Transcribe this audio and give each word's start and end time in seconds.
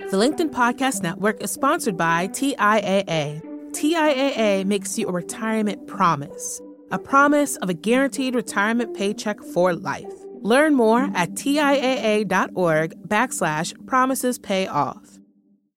The 0.00 0.16
LinkedIn 0.16 0.50
Podcast 0.50 1.04
Network 1.04 1.40
is 1.40 1.52
sponsored 1.52 1.96
by 1.96 2.26
TIAA. 2.26 3.40
TIAA 3.70 4.64
makes 4.64 4.98
you 4.98 5.06
a 5.06 5.12
retirement 5.12 5.86
promise, 5.86 6.60
a 6.90 6.98
promise 6.98 7.54
of 7.58 7.68
a 7.68 7.74
guaranteed 7.74 8.34
retirement 8.34 8.96
paycheck 8.96 9.40
for 9.40 9.72
life. 9.72 10.12
Learn 10.40 10.74
more 10.74 11.08
at 11.14 11.30
TIAA.org 11.34 13.08
backslash 13.08 13.86
promises 13.86 14.36
pay 14.36 14.66
off. 14.66 15.20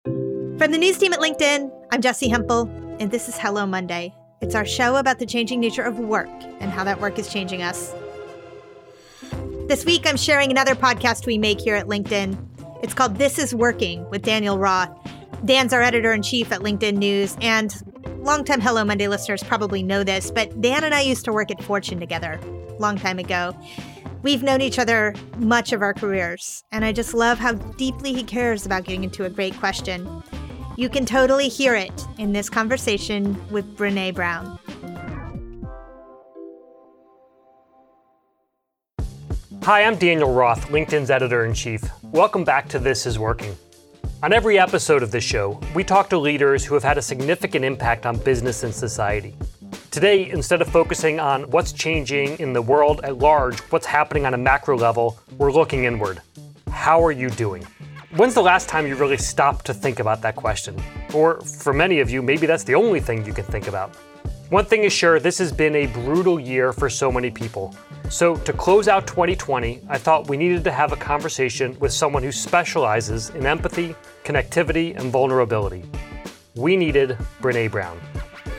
From 0.04 0.70
the 0.70 0.78
news 0.78 0.96
team 0.96 1.12
at 1.12 1.18
LinkedIn, 1.18 1.72
I'm 1.90 2.00
Jessi 2.00 2.30
Hempel, 2.30 2.68
and 3.00 3.10
this 3.10 3.28
is 3.28 3.36
Hello 3.36 3.66
Monday. 3.66 4.14
It's 4.40 4.54
our 4.54 4.64
show 4.64 4.94
about 4.94 5.18
the 5.18 5.26
changing 5.26 5.58
nature 5.58 5.82
of 5.82 5.98
work 5.98 6.30
and 6.60 6.70
how 6.70 6.84
that 6.84 7.00
work 7.00 7.18
is 7.18 7.32
changing 7.32 7.62
us. 7.62 7.92
This 9.66 9.84
week, 9.84 10.06
I'm 10.06 10.16
sharing 10.16 10.52
another 10.52 10.76
podcast 10.76 11.26
we 11.26 11.36
make 11.36 11.60
here 11.60 11.74
at 11.74 11.86
LinkedIn. 11.86 12.53
It's 12.84 12.92
called 12.92 13.16
This 13.16 13.38
Is 13.38 13.54
Working 13.54 14.06
with 14.10 14.20
Daniel 14.20 14.58
Roth. 14.58 14.90
Dan's 15.46 15.72
our 15.72 15.80
editor 15.80 16.12
in 16.12 16.20
chief 16.20 16.52
at 16.52 16.60
LinkedIn 16.60 16.98
News, 16.98 17.34
and 17.40 17.74
longtime 18.18 18.60
Hello 18.60 18.84
Monday 18.84 19.08
listeners 19.08 19.42
probably 19.42 19.82
know 19.82 20.04
this, 20.04 20.30
but 20.30 20.60
Dan 20.60 20.84
and 20.84 20.94
I 20.94 21.00
used 21.00 21.24
to 21.24 21.32
work 21.32 21.50
at 21.50 21.64
Fortune 21.64 21.98
together 21.98 22.38
long 22.78 22.98
time 22.98 23.18
ago. 23.18 23.56
We've 24.22 24.42
known 24.42 24.60
each 24.60 24.78
other 24.78 25.14
much 25.38 25.72
of 25.72 25.80
our 25.80 25.94
careers, 25.94 26.62
and 26.72 26.84
I 26.84 26.92
just 26.92 27.14
love 27.14 27.38
how 27.38 27.54
deeply 27.54 28.12
he 28.12 28.22
cares 28.22 28.66
about 28.66 28.84
getting 28.84 29.04
into 29.04 29.24
a 29.24 29.30
great 29.30 29.56
question. 29.56 30.22
You 30.76 30.90
can 30.90 31.06
totally 31.06 31.48
hear 31.48 31.74
it 31.74 32.06
in 32.18 32.34
this 32.34 32.50
conversation 32.50 33.42
with 33.50 33.78
Brene 33.78 34.14
Brown. 34.14 34.58
Hi, 39.64 39.84
I'm 39.84 39.96
Daniel 39.96 40.30
Roth, 40.30 40.68
LinkedIn's 40.68 41.10
editor 41.10 41.46
in 41.46 41.54
chief. 41.54 41.82
Welcome 42.02 42.44
back 42.44 42.68
to 42.68 42.78
This 42.78 43.06
Is 43.06 43.18
Working. 43.18 43.56
On 44.22 44.30
every 44.30 44.58
episode 44.58 45.02
of 45.02 45.10
this 45.10 45.24
show, 45.24 45.58
we 45.74 45.82
talk 45.82 46.10
to 46.10 46.18
leaders 46.18 46.66
who 46.66 46.74
have 46.74 46.84
had 46.84 46.98
a 46.98 47.02
significant 47.02 47.64
impact 47.64 48.04
on 48.04 48.18
business 48.18 48.62
and 48.62 48.74
society. 48.74 49.34
Today, 49.90 50.28
instead 50.28 50.60
of 50.60 50.68
focusing 50.68 51.18
on 51.18 51.44
what's 51.50 51.72
changing 51.72 52.38
in 52.40 52.52
the 52.52 52.60
world 52.60 53.00
at 53.04 53.16
large, 53.16 53.58
what's 53.70 53.86
happening 53.86 54.26
on 54.26 54.34
a 54.34 54.36
macro 54.36 54.76
level, 54.76 55.18
we're 55.38 55.50
looking 55.50 55.84
inward. 55.84 56.20
How 56.70 57.02
are 57.02 57.12
you 57.12 57.30
doing? 57.30 57.66
When's 58.16 58.34
the 58.34 58.42
last 58.42 58.68
time 58.68 58.86
you 58.86 58.96
really 58.96 59.16
stopped 59.16 59.64
to 59.64 59.72
think 59.72 59.98
about 59.98 60.20
that 60.20 60.36
question? 60.36 60.78
Or 61.14 61.40
for 61.40 61.72
many 61.72 62.00
of 62.00 62.10
you, 62.10 62.20
maybe 62.20 62.46
that's 62.46 62.64
the 62.64 62.74
only 62.74 63.00
thing 63.00 63.24
you 63.24 63.32
can 63.32 63.46
think 63.46 63.66
about. 63.66 63.96
One 64.54 64.64
thing 64.64 64.84
is 64.84 64.92
sure, 64.92 65.18
this 65.18 65.38
has 65.38 65.50
been 65.50 65.74
a 65.74 65.86
brutal 65.86 66.38
year 66.38 66.72
for 66.72 66.88
so 66.88 67.10
many 67.10 67.28
people. 67.28 67.74
So, 68.08 68.36
to 68.36 68.52
close 68.52 68.86
out 68.86 69.04
2020, 69.04 69.82
I 69.88 69.98
thought 69.98 70.28
we 70.28 70.36
needed 70.36 70.62
to 70.62 70.70
have 70.70 70.92
a 70.92 70.96
conversation 70.96 71.76
with 71.80 71.92
someone 71.92 72.22
who 72.22 72.30
specializes 72.30 73.30
in 73.30 73.46
empathy, 73.46 73.96
connectivity, 74.22 74.96
and 74.96 75.10
vulnerability. 75.10 75.82
We 76.54 76.76
needed 76.76 77.18
Brene 77.42 77.68
Brown. 77.68 78.00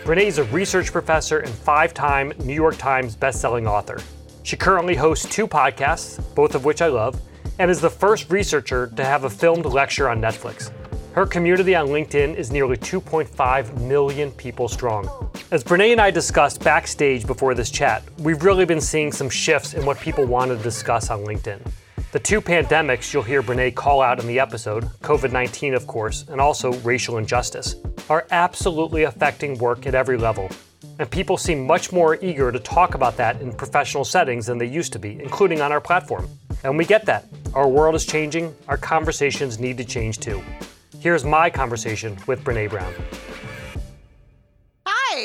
Brene 0.04 0.26
is 0.26 0.38
a 0.38 0.44
research 0.44 0.92
professor 0.92 1.40
and 1.40 1.54
five 1.54 1.94
time 1.94 2.34
New 2.40 2.54
York 2.54 2.76
Times 2.76 3.16
bestselling 3.16 3.66
author. 3.66 3.98
She 4.44 4.58
currently 4.58 4.96
hosts 4.96 5.34
two 5.34 5.48
podcasts, 5.48 6.22
both 6.36 6.56
of 6.56 6.66
which 6.66 6.82
I 6.82 6.88
love, 6.88 7.22
and 7.58 7.72
is 7.72 7.80
the 7.80 7.90
first 7.90 8.30
researcher 8.30 8.88
to 8.98 9.06
have 9.06 9.24
a 9.24 9.30
filmed 9.30 9.66
lecture 9.66 10.10
on 10.10 10.20
Netflix. 10.20 10.74
Her 11.14 11.26
community 11.26 11.74
on 11.74 11.88
LinkedIn 11.88 12.36
is 12.36 12.52
nearly 12.52 12.76
2.5 12.76 13.80
million 13.80 14.32
people 14.34 14.68
strong. 14.68 15.32
As 15.56 15.64
Brene 15.64 15.94
and 15.94 16.02
I 16.02 16.12
discussed 16.12 16.62
backstage 16.66 17.26
before 17.26 17.54
this 17.54 17.72
chat, 17.72 18.04
we've 18.18 18.44
really 18.44 18.66
been 18.66 18.82
seeing 18.82 19.10
some 19.10 19.30
shifts 19.30 19.74
in 19.74 19.86
what 19.86 19.98
people 20.02 20.26
want 20.26 20.52
to 20.52 20.58
discuss 20.58 21.10
on 21.10 21.24
LinkedIn. 21.24 21.66
The 22.12 22.20
two 22.20 22.42
pandemics 22.42 23.14
you'll 23.14 23.24
hear 23.24 23.42
Brene 23.42 23.74
call 23.74 24.02
out 24.02 24.20
in 24.20 24.28
the 24.28 24.38
episode, 24.38 24.84
COVID 25.00 25.32
19, 25.32 25.74
of 25.74 25.88
course, 25.88 26.26
and 26.28 26.42
also 26.42 26.74
racial 26.80 27.20
injustice, 27.20 27.78
are 28.10 28.28
absolutely 28.32 29.04
affecting 29.04 29.58
work 29.58 29.88
at 29.88 29.96
every 29.96 30.18
level. 30.18 30.50
And 31.00 31.10
people 31.10 31.38
seem 31.38 31.66
much 31.66 31.94
more 31.94 32.22
eager 32.22 32.52
to 32.52 32.60
talk 32.60 32.94
about 32.94 33.16
that 33.16 33.40
in 33.40 33.54
professional 33.54 34.04
settings 34.04 34.48
than 34.48 34.58
they 34.58 34.68
used 34.68 34.92
to 34.92 35.00
be, 35.00 35.22
including 35.22 35.62
on 35.62 35.72
our 35.72 35.80
platform. 35.80 36.28
And 36.66 36.78
we 36.78 36.84
get 36.84 37.06
that. 37.06 37.28
Our 37.54 37.70
world 37.70 37.96
is 37.96 38.06
changing, 38.06 38.54
our 38.68 38.78
conversations 38.78 39.58
need 39.58 39.78
to 39.78 39.86
change 39.86 40.20
too. 40.20 40.44
Here's 41.00 41.24
my 41.24 41.50
conversation 41.50 42.18
with 42.28 42.44
Brene 42.44 42.70
Brown. 42.70 42.94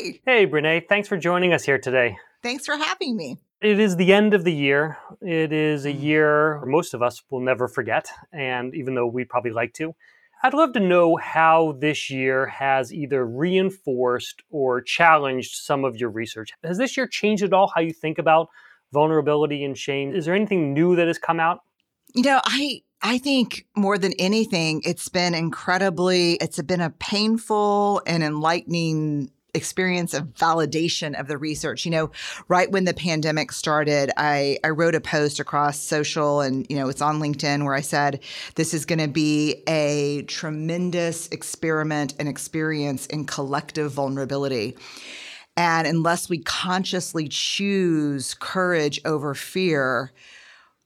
Hi. 0.00 0.18
Hey, 0.24 0.46
Brene. 0.46 0.88
Thanks 0.88 1.08
for 1.08 1.18
joining 1.18 1.52
us 1.52 1.64
here 1.64 1.78
today. 1.78 2.16
Thanks 2.42 2.64
for 2.64 2.74
having 2.74 3.16
me. 3.16 3.36
It 3.60 3.78
is 3.78 3.96
the 3.96 4.14
end 4.14 4.32
of 4.32 4.44
the 4.44 4.52
year. 4.52 4.96
It 5.20 5.52
is 5.52 5.84
a 5.84 5.92
mm. 5.92 6.02
year 6.02 6.64
most 6.64 6.94
of 6.94 7.02
us 7.02 7.22
will 7.28 7.40
never 7.40 7.68
forget, 7.68 8.10
and 8.32 8.74
even 8.74 8.94
though 8.94 9.06
we'd 9.06 9.28
probably 9.28 9.50
like 9.50 9.74
to, 9.74 9.94
I'd 10.42 10.54
love 10.54 10.72
to 10.72 10.80
know 10.80 11.16
how 11.16 11.76
this 11.78 12.08
year 12.08 12.46
has 12.46 12.94
either 12.94 13.26
reinforced 13.26 14.42
or 14.48 14.80
challenged 14.80 15.56
some 15.56 15.84
of 15.84 15.98
your 15.98 16.08
research. 16.08 16.52
Has 16.64 16.78
this 16.78 16.96
year 16.96 17.06
changed 17.06 17.42
at 17.42 17.52
all 17.52 17.70
how 17.74 17.82
you 17.82 17.92
think 17.92 18.18
about 18.18 18.48
vulnerability 18.94 19.62
and 19.64 19.76
shame? 19.76 20.14
Is 20.14 20.24
there 20.24 20.34
anything 20.34 20.72
new 20.72 20.96
that 20.96 21.08
has 21.08 21.18
come 21.18 21.40
out? 21.40 21.60
You 22.14 22.22
know, 22.22 22.40
I 22.46 22.80
I 23.02 23.18
think 23.18 23.66
more 23.76 23.98
than 23.98 24.14
anything, 24.18 24.80
it's 24.86 25.10
been 25.10 25.34
incredibly, 25.34 26.36
it's 26.36 26.62
been 26.62 26.80
a 26.80 26.90
painful 26.90 28.00
and 28.06 28.22
enlightening 28.22 29.30
experience 29.54 30.14
of 30.14 30.34
validation 30.34 31.18
of 31.18 31.28
the 31.28 31.38
research. 31.38 31.84
You 31.84 31.90
know, 31.90 32.10
right 32.48 32.70
when 32.70 32.84
the 32.84 32.94
pandemic 32.94 33.52
started, 33.52 34.10
I, 34.16 34.58
I 34.64 34.70
wrote 34.70 34.94
a 34.94 35.00
post 35.00 35.40
across 35.40 35.78
social 35.78 36.40
and, 36.40 36.66
you 36.68 36.76
know, 36.76 36.88
it's 36.88 37.02
on 37.02 37.20
LinkedIn 37.20 37.64
where 37.64 37.74
I 37.74 37.80
said, 37.80 38.20
this 38.54 38.74
is 38.74 38.84
going 38.84 38.98
to 39.00 39.08
be 39.08 39.62
a 39.68 40.22
tremendous 40.22 41.28
experiment 41.28 42.14
and 42.18 42.28
experience 42.28 43.06
in 43.06 43.24
collective 43.24 43.92
vulnerability. 43.92 44.76
And 45.56 45.86
unless 45.86 46.28
we 46.28 46.38
consciously 46.38 47.28
choose 47.28 48.34
courage 48.34 49.00
over 49.04 49.34
fear, 49.34 50.12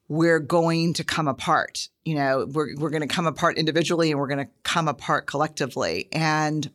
we're 0.09 0.41
going 0.41 0.93
to 0.95 1.05
come 1.05 1.29
apart. 1.29 1.89
You 2.05 2.17
know, 2.17 2.47
we're, 2.51 2.75
we're 2.77 2.91
going 2.91 3.07
to 3.07 3.15
come 3.15 3.27
apart 3.27 3.57
individually 3.57 4.11
and 4.11 4.21
we're 4.21 4.29
going 4.29 4.45
to 4.45 4.51
come 4.63 4.89
apart 4.89 5.27
collectively. 5.27 6.09
And 6.13 6.71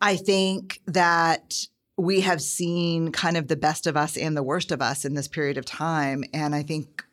I 0.00 0.16
think 0.16 0.80
that 0.86 1.54
we 1.96 2.20
have 2.20 2.40
seen 2.40 3.10
kind 3.10 3.36
of 3.36 3.48
the 3.48 3.56
best 3.56 3.86
of 3.86 3.96
us 3.96 4.16
and 4.16 4.36
the 4.36 4.42
worst 4.42 4.70
of 4.70 4.80
us 4.80 5.04
in 5.04 5.14
this 5.14 5.28
period 5.28 5.58
of 5.58 5.64
time. 5.64 6.22
And 6.32 6.54
I 6.54 6.62
think 6.62 7.04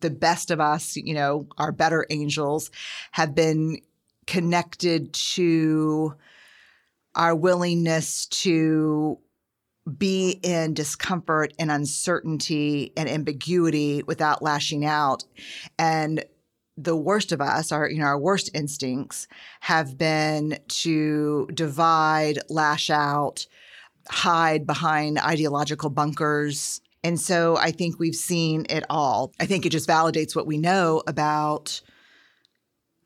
the 0.00 0.10
best 0.10 0.50
of 0.50 0.58
us, 0.58 0.96
you 0.96 1.14
know, 1.14 1.46
our 1.58 1.72
better 1.72 2.06
angels 2.10 2.70
have 3.12 3.34
been 3.34 3.78
connected 4.26 5.12
to 5.12 6.14
our 7.14 7.34
willingness 7.34 8.26
to 8.26 9.18
be 9.98 10.38
in 10.42 10.74
discomfort 10.74 11.52
and 11.58 11.70
uncertainty 11.70 12.92
and 12.96 13.08
ambiguity 13.08 14.02
without 14.04 14.42
lashing 14.42 14.84
out. 14.84 15.24
And 15.78 16.24
the 16.76 16.96
worst 16.96 17.32
of 17.32 17.40
us, 17.40 17.72
our 17.72 17.88
you 17.88 17.98
know 17.98 18.06
our 18.06 18.18
worst 18.18 18.50
instincts, 18.54 19.28
have 19.60 19.98
been 19.98 20.58
to 20.68 21.48
divide, 21.54 22.38
lash 22.48 22.90
out, 22.90 23.46
hide 24.08 24.66
behind 24.66 25.18
ideological 25.18 25.90
bunkers. 25.90 26.80
And 27.04 27.18
so 27.20 27.56
I 27.56 27.72
think 27.72 27.98
we've 27.98 28.14
seen 28.14 28.66
it 28.70 28.84
all. 28.88 29.32
I 29.40 29.46
think 29.46 29.66
it 29.66 29.70
just 29.70 29.88
validates 29.88 30.36
what 30.36 30.46
we 30.46 30.56
know 30.56 31.02
about 31.06 31.80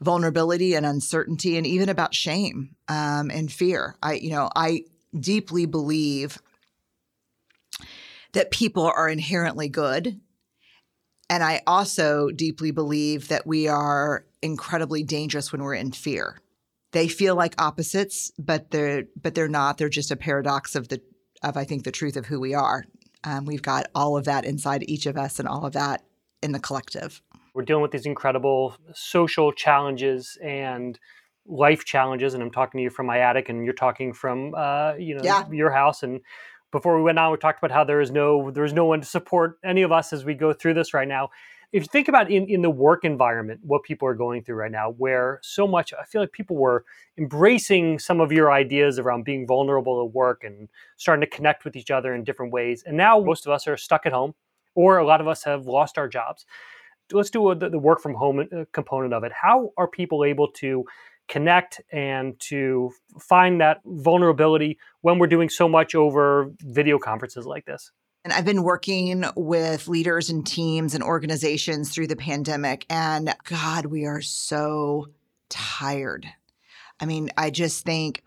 vulnerability 0.01 0.75
and 0.75 0.85
uncertainty, 0.85 1.57
and 1.57 1.67
even 1.67 1.89
about 1.89 2.15
shame 2.15 2.77
um, 2.89 3.31
and 3.31 3.51
fear. 3.51 3.97
I 4.03 4.15
you 4.15 4.31
know 4.31 4.51
I 4.55 4.85
deeply 5.19 5.67
believe 5.67 6.39
that 8.33 8.51
people 8.51 8.85
are 8.85 9.09
inherently 9.09 9.69
good. 9.69 10.21
And 11.29 11.43
I 11.43 11.63
also 11.67 12.31
deeply 12.31 12.71
believe 12.71 13.29
that 13.29 13.47
we 13.47 13.67
are 13.69 14.25
incredibly 14.43 15.03
dangerous 15.03 15.51
when 15.53 15.63
we're 15.63 15.75
in 15.75 15.93
fear. 15.93 16.39
They 16.93 17.09
feel 17.09 17.35
like 17.35 17.61
opposites, 17.61 18.31
but 18.39 18.71
they're 18.71 19.05
but 19.21 19.35
they're 19.35 19.49
not. 19.49 19.77
They're 19.77 19.89
just 19.89 20.11
a 20.11 20.17
paradox 20.17 20.75
of 20.75 20.89
the 20.89 21.01
of 21.43 21.57
I 21.57 21.65
think 21.65 21.85
the 21.85 21.93
truth 21.93 22.17
of 22.17 22.27
who 22.27 22.41
we 22.41 22.55
are. 22.55 22.85
Um, 23.25 23.45
we've 23.45 23.63
got 23.63 23.89
all 23.95 24.17
of 24.17 24.25
that 24.27 24.45
inside 24.45 24.89
each 24.89 25.07
of 25.07 25.17
us, 25.17 25.39
and 25.39 25.49
all 25.49 25.67
of 25.67 25.73
that 25.73 26.05
in 26.43 26.53
the 26.53 26.61
collective. 26.61 27.21
We're 27.55 27.65
dealing 27.65 27.83
with 27.83 27.91
these 27.91 28.07
incredible 28.07 28.77
social 28.95 29.51
challenges 29.53 30.39
and 30.43 30.99
life 31.47 31.85
challenges, 31.85 32.35
and 32.35 32.43
I'm 32.43 32.51
talking 32.53 32.79
to 32.79 32.83
you 32.83 32.91
from 32.91 33.07
my 33.07 33.19
attic, 33.19 33.49
and 33.49 33.65
you're 33.65 33.75
talking 33.75 34.13
from 34.13 34.55
uh, 34.57 34.95
you 34.95 35.17
know 35.17 35.25
Yeah. 35.25 35.45
your 35.51 35.73
house, 35.73 36.03
and 36.03 36.21
before 36.77 36.97
we 36.97 37.03
went 37.03 37.19
on, 37.19 37.33
we 37.33 37.39
talked 37.39 37.59
about 37.59 37.71
how 37.71 37.85
there 37.85 38.03
is 38.03 38.11
no 38.11 38.51
there 38.51 38.65
is 38.65 38.75
no 38.75 38.85
one 38.85 39.01
to 39.01 39.07
support 39.07 39.59
any 39.65 39.81
of 39.81 39.93
us 39.93 40.13
as 40.13 40.25
we 40.27 40.35
go 40.35 40.53
through 40.53 40.75
this 40.75 40.93
right 40.93 41.09
now. 41.09 41.31
If 41.73 41.83
you 41.83 41.89
think 41.91 42.07
about 42.09 42.31
in, 42.31 42.47
in 42.49 42.61
the 42.61 42.71
work 42.71 43.05
environment, 43.05 43.61
what 43.63 43.83
people 43.83 44.07
are 44.07 44.15
going 44.15 44.45
through 44.45 44.57
right 44.57 44.71
now, 44.71 44.91
where 44.91 45.41
so 45.43 45.67
much 45.67 45.93
I 45.99 46.05
feel 46.05 46.21
like 46.21 46.33
people 46.33 46.57
were 46.57 46.85
embracing 47.19 47.99
some 47.99 48.21
of 48.21 48.31
your 48.31 48.53
ideas 48.53 48.99
around 48.99 49.25
being 49.25 49.47
vulnerable 49.47 50.05
at 50.05 50.15
work 50.15 50.45
and 50.45 50.69
starting 50.99 51.23
to 51.29 51.37
connect 51.37 51.65
with 51.65 51.77
each 51.77 51.91
other 51.91 52.15
in 52.15 52.25
different 52.25 52.53
ways. 52.53 52.85
And 52.87 52.97
now 52.97 53.19
most 53.21 53.47
of 53.47 53.53
us 53.53 53.67
are 53.67 53.77
stuck 53.79 54.05
at 54.05 54.13
home, 54.13 54.35
or 54.75 54.99
a 54.99 55.07
lot 55.07 55.21
of 55.23 55.29
us 55.29 55.45
have 55.45 55.67
lost 55.67 55.97
our 55.97 56.09
jobs. 56.09 56.45
let's 57.13 57.31
do 57.31 57.51
a, 57.51 57.55
the 57.55 57.79
work 57.79 58.01
from 58.01 58.15
home 58.15 58.41
uh, 58.41 58.65
component 58.73 59.15
of 59.15 59.25
it. 59.25 59.33
How 59.33 59.73
are 59.77 59.89
people 59.89 60.25
able 60.25 60.49
to 60.63 60.85
connect 61.29 61.81
and 61.93 62.39
to 62.41 62.91
find 63.21 63.61
that 63.61 63.81
vulnerability 63.85 64.79
when 65.01 65.19
we're 65.19 65.27
doing 65.27 65.49
so 65.49 65.69
much 65.69 65.95
over 65.95 66.53
video 66.61 66.99
conferences 66.99 67.47
like 67.47 67.65
this? 67.65 67.91
And 68.25 68.33
I've 68.33 68.45
been 68.45 68.65
working 68.65 69.25
with 69.37 69.87
leaders 69.87 70.31
and 70.31 70.45
teams 70.45 70.95
and 70.95 71.05
organizations 71.05 71.93
through 71.93 72.09
the 72.09 72.17
pandemic. 72.17 72.85
And 72.91 73.33
God, 73.45 73.87
we 73.87 74.05
are 74.05 74.21
so 74.21 75.07
tired. 75.49 76.27
I 76.99 77.07
mean, 77.07 77.31
I 77.37 77.51
just 77.51 77.85
think 77.85 78.25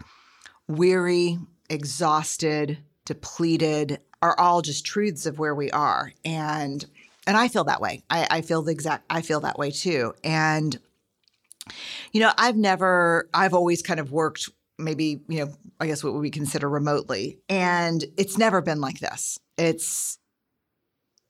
weary, 0.68 1.38
exhausted, 1.70 2.78
depleted 3.04 4.00
are 4.22 4.40
all 4.40 4.62
just 4.62 4.86
truths 4.86 5.26
of 5.26 5.40
where 5.40 5.56
we 5.56 5.70
are. 5.72 6.14
And 6.24 6.86
and 7.28 7.38
I 7.38 7.48
feel 7.48 7.66
that 7.66 7.82
way. 7.82 8.02
I, 8.10 8.28
I 8.30 8.42
feel 8.42 8.62
the 8.62 8.72
exact 8.72 9.06
I 9.10 9.22
feel 9.22 9.42
that 9.42 9.58
way 9.58 9.72
too. 9.72 10.14
And 10.24 10.80
you 12.12 12.22
know, 12.22 12.32
I've 12.38 12.58
never 12.58 13.30
I've 13.34 13.54
always 13.54 13.82
kind 13.82 14.00
of 14.00 14.12
worked 14.12 14.50
maybe, 14.78 15.22
you 15.28 15.46
know, 15.46 15.54
I 15.80 15.88
guess 15.88 16.04
what 16.04 16.14
we 16.14 16.32
consider 16.32 16.70
remotely. 16.70 17.40
And 17.50 18.04
it's 18.18 18.38
never 18.38 18.62
been 18.62 18.82
like 18.82 19.00
this. 19.00 19.38
It's 19.58 20.20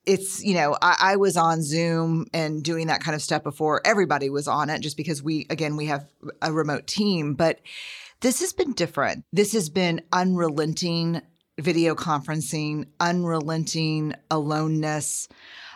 it's 0.05 0.43
you 0.43 0.55
know 0.55 0.77
I, 0.81 0.97
I, 0.99 1.15
was 1.17 1.37
on 1.37 1.61
zoom 1.61 2.25
and 2.33 2.63
doing 2.63 2.87
that 2.87 3.01
kind 3.01 3.15
of 3.15 3.21
stuff 3.21 3.43
before 3.43 3.81
everybody 3.85 4.29
was 4.29 4.47
on 4.47 4.69
it 4.69 4.81
just 4.81 4.97
because 4.97 5.21
we 5.21 5.45
again 5.49 5.75
we 5.75 5.85
have 5.85 6.07
a 6.41 6.51
remote 6.51 6.87
team 6.87 7.35
but 7.35 7.59
this 8.21 8.39
has 8.39 8.53
been 8.53 8.73
different 8.73 9.23
this 9.33 9.53
has 9.53 9.69
been 9.69 10.01
unrelenting 10.11 11.21
video 11.59 11.95
conferencing 11.95 12.87
unrelenting 12.99 14.13
aloneness 14.31 15.27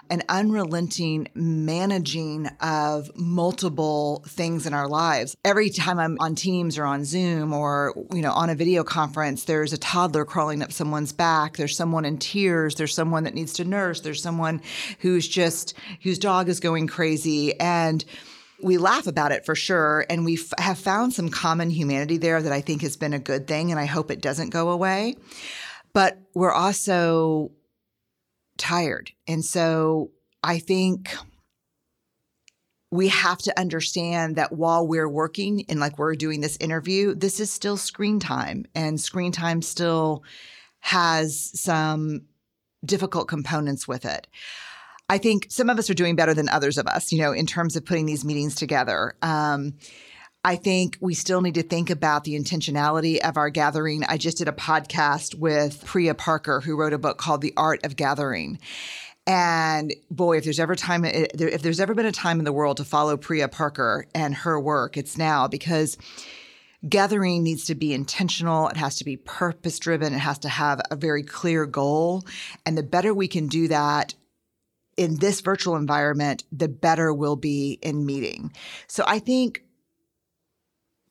an 0.09 0.23
unrelenting 0.29 1.27
managing 1.33 2.47
of 2.59 3.09
multiple 3.15 4.23
things 4.27 4.65
in 4.67 4.73
our 4.73 4.87
lives. 4.87 5.35
Every 5.43 5.69
time 5.69 5.99
I'm 5.99 6.17
on 6.19 6.35
Teams 6.35 6.77
or 6.77 6.85
on 6.85 7.05
Zoom 7.05 7.53
or, 7.53 7.93
you 8.13 8.21
know, 8.21 8.31
on 8.31 8.49
a 8.49 8.55
video 8.55 8.83
conference, 8.83 9.45
there's 9.45 9.73
a 9.73 9.77
toddler 9.77 10.25
crawling 10.25 10.61
up 10.61 10.71
someone's 10.71 11.13
back, 11.13 11.57
there's 11.57 11.75
someone 11.75 12.05
in 12.05 12.17
tears, 12.17 12.75
there's 12.75 12.93
someone 12.93 13.23
that 13.23 13.33
needs 13.33 13.53
to 13.53 13.65
nurse, 13.65 14.01
there's 14.01 14.21
someone 14.21 14.61
who's 14.99 15.27
just 15.27 15.73
whose 16.01 16.19
dog 16.19 16.49
is 16.49 16.59
going 16.59 16.87
crazy. 16.87 17.59
And 17.59 18.03
we 18.61 18.77
laugh 18.77 19.07
about 19.07 19.31
it 19.31 19.45
for 19.45 19.55
sure. 19.55 20.05
And 20.09 20.25
we 20.25 20.35
f- 20.35 20.53
have 20.57 20.77
found 20.77 21.13
some 21.13 21.29
common 21.29 21.69
humanity 21.69 22.17
there 22.17 22.41
that 22.41 22.51
I 22.51 22.61
think 22.61 22.81
has 22.81 22.97
been 22.97 23.13
a 23.13 23.19
good 23.19 23.47
thing 23.47 23.71
and 23.71 23.79
I 23.79 23.85
hope 23.85 24.11
it 24.11 24.21
doesn't 24.21 24.49
go 24.49 24.69
away. 24.69 25.15
But 25.93 26.17
we're 26.33 26.51
also 26.51 27.51
tired. 28.57 29.11
And 29.27 29.43
so 29.43 30.11
I 30.43 30.59
think 30.59 31.15
we 32.91 33.07
have 33.07 33.39
to 33.39 33.59
understand 33.59 34.35
that 34.35 34.51
while 34.51 34.87
we're 34.87 35.09
working 35.09 35.65
and 35.67 35.79
like 35.79 35.97
we're 35.97 36.13
doing 36.13 36.41
this 36.41 36.57
interview, 36.57 37.15
this 37.15 37.39
is 37.39 37.49
still 37.49 37.75
screen 37.75 38.19
time, 38.19 38.65
and 38.75 39.01
screen 39.01 39.31
time 39.31 39.63
still 39.63 40.23
has 40.79 41.59
some 41.59 42.21
difficult 42.85 43.27
components 43.27 43.87
with 43.87 44.05
it. 44.05 44.27
I 45.09 45.17
think 45.17 45.47
some 45.49 45.69
of 45.69 45.79
us 45.79 45.89
are 45.89 45.95
doing 45.95 46.15
better 46.15 46.33
than 46.33 46.49
others 46.49 46.77
of 46.77 46.85
us, 46.85 47.11
you 47.11 47.17
know, 47.17 47.31
in 47.31 47.45
terms 47.45 47.75
of 47.75 47.85
putting 47.85 48.05
these 48.05 48.23
meetings 48.23 48.55
together. 48.55 49.15
Um, 49.21 49.73
I 50.45 50.57
think 50.57 50.97
we 50.99 51.13
still 51.13 51.41
need 51.41 51.55
to 51.55 51.63
think 51.63 51.89
about 51.89 52.25
the 52.25 52.37
intentionality 52.37 53.17
of 53.19 53.37
our 53.37 53.49
gathering. 53.49 54.03
I 54.03 54.17
just 54.17 54.37
did 54.37 54.49
a 54.49 54.53
podcast 54.53 55.35
with 55.35 55.85
Priya 55.85 56.15
Parker, 56.15 56.59
who 56.59 56.75
wrote 56.75 56.91
a 56.91 56.97
book 56.97 57.17
called 57.17 57.41
The 57.41 57.53
Art 57.55 57.85
of 57.85 57.95
Gathering. 57.95 58.59
And 59.25 59.93
boy, 60.11 60.37
if 60.37 60.43
there's 60.43 60.59
ever 60.59 60.75
time, 60.75 61.05
eh, 61.05 61.27
if 61.33 61.61
there's 61.61 61.79
ever 61.79 61.93
been 61.93 62.05
a 62.05 62.11
time 62.11 62.39
in 62.39 62.45
the 62.45 62.51
world 62.51 62.75
to 62.77 62.83
follow 62.83 63.15
Priya 63.15 63.47
Parker 63.47 64.05
and 64.13 64.35
her 64.35 64.59
work, 64.59 64.97
it's 64.97 65.17
now 65.17 65.47
because 65.47 65.97
gathering 66.89 67.41
needs 67.41 67.63
to 67.65 67.75
be 67.75 67.93
intentional. 67.93 68.67
It 68.67 68.75
has 68.75 68.97
to 68.97 69.05
be 69.05 69.15
purpose 69.15 69.79
driven. 69.79 70.13
It 70.13 70.19
has 70.19 70.39
to 70.39 70.49
have 70.49 70.81
a 70.91 70.97
very 70.97 71.23
clear 71.23 71.65
goal. 71.65 72.25
And 72.65 72.77
the 72.77 72.83
better 72.83 73.13
we 73.13 73.29
can 73.29 73.47
do 73.47 73.69
that 73.69 74.13
in 74.97 75.19
this 75.19 75.39
virtual 75.39 75.77
environment, 75.77 76.43
the 76.51 76.67
better 76.67 77.13
we'll 77.13 77.37
be 77.37 77.79
in 77.81 78.05
meeting. 78.05 78.51
So 78.87 79.05
I 79.07 79.19
think 79.19 79.63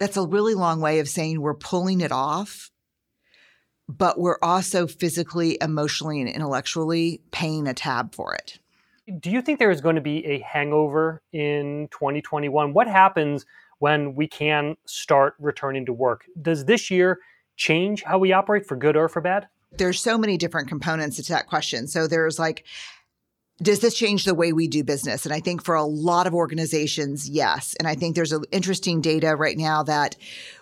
that's 0.02 0.16
a 0.16 0.26
really 0.26 0.54
long 0.54 0.80
way 0.80 0.98
of 0.98 1.08
saying 1.08 1.40
we're 1.40 1.54
pulling 1.54 2.00
it 2.00 2.10
off, 2.10 2.72
but 3.88 4.18
we're 4.18 4.38
also 4.42 4.88
physically, 4.88 5.56
emotionally, 5.60 6.20
and 6.20 6.28
intellectually 6.28 7.20
paying 7.30 7.68
a 7.68 7.74
tab 7.74 8.12
for 8.12 8.34
it. 8.34 8.58
Do 9.20 9.30
you 9.30 9.40
think 9.40 9.60
there 9.60 9.70
is 9.70 9.80
going 9.80 9.94
to 9.94 10.02
be 10.02 10.26
a 10.26 10.40
hangover 10.40 11.22
in 11.32 11.86
2021? 11.92 12.72
What 12.74 12.88
happens 12.88 13.46
when 13.78 14.16
we 14.16 14.26
can 14.26 14.76
start 14.86 15.36
returning 15.38 15.86
to 15.86 15.92
work? 15.92 16.24
Does 16.40 16.64
this 16.64 16.90
year 16.90 17.20
change 17.54 18.02
how 18.02 18.18
we 18.18 18.32
operate 18.32 18.66
for 18.66 18.74
good 18.74 18.96
or 18.96 19.08
for 19.08 19.20
bad? 19.20 19.46
There's 19.78 20.00
so 20.00 20.18
many 20.18 20.36
different 20.36 20.66
components 20.66 21.16
to 21.18 21.32
that 21.32 21.46
question. 21.46 21.86
So 21.86 22.08
there's 22.08 22.40
like 22.40 22.64
does 23.62 23.80
this 23.80 23.94
change 23.94 24.24
the 24.24 24.34
way 24.34 24.52
we 24.52 24.68
do 24.68 24.82
business? 24.82 25.24
And 25.24 25.32
I 25.32 25.40
think 25.40 25.64
for 25.64 25.74
a 25.74 25.84
lot 25.84 26.26
of 26.26 26.34
organizations, 26.34 27.28
yes. 27.28 27.74
And 27.78 27.86
I 27.86 27.94
think 27.94 28.14
there's 28.14 28.32
an 28.32 28.44
interesting 28.50 29.00
data 29.00 29.36
right 29.36 29.56
now 29.56 29.82
that 29.84 30.16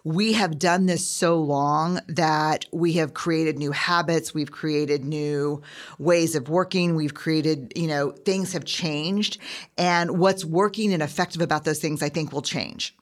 we 0.04 0.34
have 0.34 0.58
done 0.58 0.86
this 0.86 1.06
so 1.06 1.40
long 1.40 2.00
that 2.08 2.66
we 2.72 2.94
have 2.94 3.14
created 3.14 3.58
new 3.58 3.72
habits, 3.72 4.34
we've 4.34 4.50
created 4.50 5.04
new 5.04 5.62
ways 5.98 6.34
of 6.34 6.48
working, 6.48 6.94
we've 6.94 7.14
created, 7.14 7.72
you 7.74 7.88
know, 7.88 8.10
things 8.10 8.52
have 8.52 8.64
changed. 8.64 9.38
And 9.78 10.18
what's 10.18 10.44
working 10.44 10.92
and 10.92 11.02
effective 11.02 11.42
about 11.42 11.64
those 11.64 11.78
things, 11.78 12.02
I 12.02 12.08
think 12.08 12.32
will 12.32 12.42
change. 12.42 12.94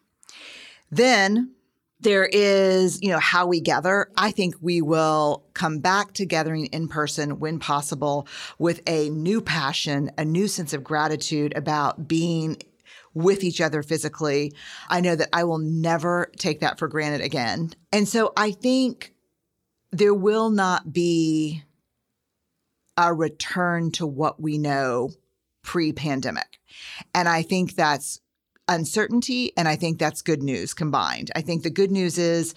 Then 0.91 1.55
there 2.01 2.27
is, 2.27 3.01
you 3.03 3.11
know, 3.11 3.19
how 3.19 3.47
we 3.47 3.61
gather. 3.61 4.11
I 4.17 4.31
think 4.31 4.55
we 4.61 4.81
will 4.81 5.45
come 5.55 5.81
back 5.81 6.13
to 6.15 6.27
gathering 6.27 6.67
in 6.67 6.89
person 6.89 7.41
when 7.41 7.59
possible 7.59 8.29
with 8.59 8.81
a 8.87 9.11
new 9.11 9.41
passion, 9.41 10.11
a 10.17 10.25
new 10.25 10.47
sense 10.47 10.73
of 10.73 10.85
gratitude 10.85 11.57
about 11.57 12.07
being 12.07 12.59
with 13.15 13.43
each 13.43 13.61
other 13.61 13.83
physically. 13.83 14.53
I 14.89 15.01
know 15.01 15.17
that 15.17 15.31
I 15.33 15.45
will 15.45 15.59
never 15.59 16.31
take 16.37 16.61
that 16.61 16.79
for 16.79 16.87
granted 16.87 17.21
again. 17.21 17.73
And 17.93 18.09
so 18.09 18.33
I 18.37 18.53
think 18.53 19.13
there 19.91 20.15
will 20.15 20.51
not 20.51 20.93
be 20.93 21.65
a 22.97 23.13
return 23.13 23.91
to 23.93 24.07
what 24.07 24.41
we 24.41 24.59
know 24.59 25.11
pre 25.63 25.93
pandemic. 25.93 26.59
And 27.15 27.29
I 27.29 27.43
think 27.43 27.75
that's 27.75 28.21
uncertainty. 28.69 29.53
And 29.57 29.67
I 29.67 29.77
think 29.77 29.99
that's 29.99 30.23
good 30.23 30.43
news 30.43 30.75
combined. 30.75 31.31
I 31.35 31.41
think 31.41 31.63
the 31.63 31.71
good 31.71 31.91
news 31.91 32.19
is, 32.19 32.55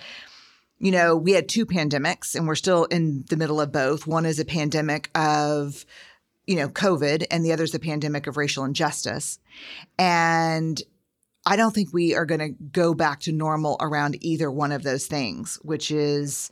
you 0.80 0.92
know, 0.92 1.16
we 1.16 1.32
had 1.32 1.48
two 1.48 1.66
pandemics 1.66 2.36
and 2.36 2.48
we're 2.48 2.56
still 2.56 2.86
in 2.86 3.24
the 3.30 3.38
middle 3.38 3.62
of 3.62 3.72
both. 3.72 4.08
One 4.08 4.26
is 4.26 4.40
a 4.40 4.46
pandemic 4.46 5.10
of, 5.16 5.86
you 6.48 6.56
know, 6.56 6.70
COVID, 6.70 7.26
and 7.32 7.46
the 7.46 7.54
other 7.54 7.64
is 7.64 7.76
a 7.76 7.80
pandemic 7.80 8.28
of 8.28 8.36
racial 8.36 8.66
injustice. 8.66 9.40
And 9.98 10.82
I 11.46 11.56
don't 11.56 11.74
think 11.74 11.94
we 11.94 12.16
are 12.16 12.26
going 12.26 12.40
to 12.40 12.64
go 12.72 12.94
back 12.94 13.22
to 13.22 13.32
normal 13.32 13.78
around 13.80 14.18
either 14.24 14.52
one 14.52 14.72
of 14.72 14.84
those 14.84 15.08
things, 15.08 15.60
which 15.64 15.92
is 15.92 16.52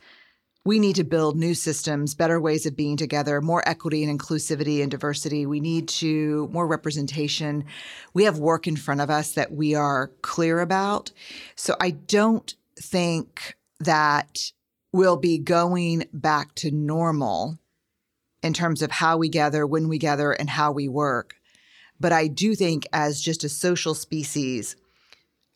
we 0.64 0.78
need 0.78 0.96
to 0.96 1.04
build 1.04 1.36
new 1.36 1.54
systems, 1.54 2.14
better 2.14 2.38
ways 2.40 2.66
of 2.66 2.76
being 2.76 2.96
together, 2.96 3.40
more 3.40 3.66
equity 3.66 4.04
and 4.04 4.20
inclusivity 4.20 4.82
and 4.82 4.90
diversity. 4.90 5.46
We 5.46 5.60
need 5.60 5.88
to 5.88 6.48
more 6.52 6.66
representation. 6.66 7.64
We 8.12 8.24
have 8.24 8.38
work 8.38 8.66
in 8.66 8.76
front 8.76 9.00
of 9.00 9.08
us 9.08 9.32
that 9.32 9.52
we 9.52 9.74
are 9.74 10.10
clear 10.20 10.60
about. 10.60 11.12
So 11.54 11.76
I 11.80 11.92
don't 11.92 12.54
think 12.78 13.56
that 13.80 14.52
we'll 14.92 15.16
be 15.16 15.38
going 15.38 16.04
back 16.12 16.54
to 16.56 16.70
normal 16.70 17.58
in 18.42 18.52
terms 18.52 18.82
of 18.82 18.90
how 18.90 19.16
we 19.16 19.28
gather, 19.28 19.66
when 19.66 19.88
we 19.88 19.98
gather, 19.98 20.32
and 20.32 20.50
how 20.50 20.72
we 20.72 20.88
work. 20.88 21.36
But 21.98 22.12
I 22.12 22.26
do 22.26 22.54
think, 22.54 22.86
as 22.92 23.20
just 23.20 23.44
a 23.44 23.48
social 23.48 23.94
species, 23.94 24.76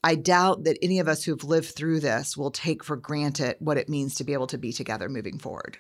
I 0.05 0.17
doubt 0.17 0.65
that 0.65 0.77
any 0.83 0.99
of 0.99 1.09
us 1.09 1.25
who've 1.25 1.43
lived 1.43 1.71
through 1.71 2.01
this 2.01 2.37
will 2.37 2.51
take 2.51 2.85
for 2.85 2.95
granted 2.95 3.57
what 3.59 3.79
it 3.79 3.89
means 3.89 4.17
to 4.17 4.25
be 4.25 4.35
able 4.35 4.47
to 4.49 4.59
be 4.59 4.71
together 4.71 5.09
moving 5.09 5.39
forward. 5.39 5.79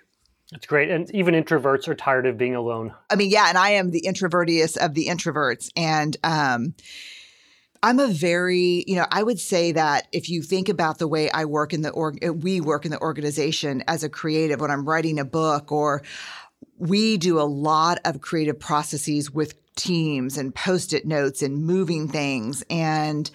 That's 0.50 0.66
great. 0.66 0.90
And 0.90 1.14
even 1.14 1.34
introverts 1.34 1.88
are 1.88 1.94
tired 1.94 2.26
of 2.26 2.38
being 2.38 2.54
alone. 2.54 2.94
I 3.10 3.16
mean, 3.16 3.30
yeah, 3.30 3.48
and 3.48 3.58
I 3.58 3.70
am 3.70 3.90
the 3.90 4.04
introvertiest 4.06 4.78
of 4.78 4.94
the 4.94 5.08
introverts. 5.08 5.70
And 5.76 6.16
um, 6.24 6.74
I'm 7.82 7.98
a 7.98 8.06
very, 8.06 8.84
you 8.86 8.96
know, 8.96 9.06
I 9.10 9.22
would 9.22 9.38
say 9.38 9.72
that 9.72 10.08
if 10.10 10.30
you 10.30 10.42
think 10.42 10.70
about 10.70 10.98
the 10.98 11.08
way 11.08 11.30
I 11.30 11.44
work 11.44 11.74
in 11.74 11.82
the 11.82 11.90
org, 11.90 12.24
we 12.42 12.62
work 12.62 12.86
in 12.86 12.92
the 12.92 13.00
organization 13.00 13.84
as 13.88 14.04
a 14.04 14.08
creative, 14.08 14.60
when 14.60 14.70
I'm 14.70 14.88
writing 14.88 15.18
a 15.18 15.24
book 15.24 15.70
or 15.70 16.02
we 16.78 17.18
do 17.18 17.38
a 17.38 17.42
lot 17.42 17.98
of 18.06 18.22
creative 18.22 18.58
processes 18.58 19.30
with 19.30 19.54
teams 19.76 20.38
and 20.38 20.54
post-it 20.54 21.04
notes 21.04 21.42
and 21.42 21.64
moving 21.64 22.08
things 22.08 22.62
and 22.70 23.30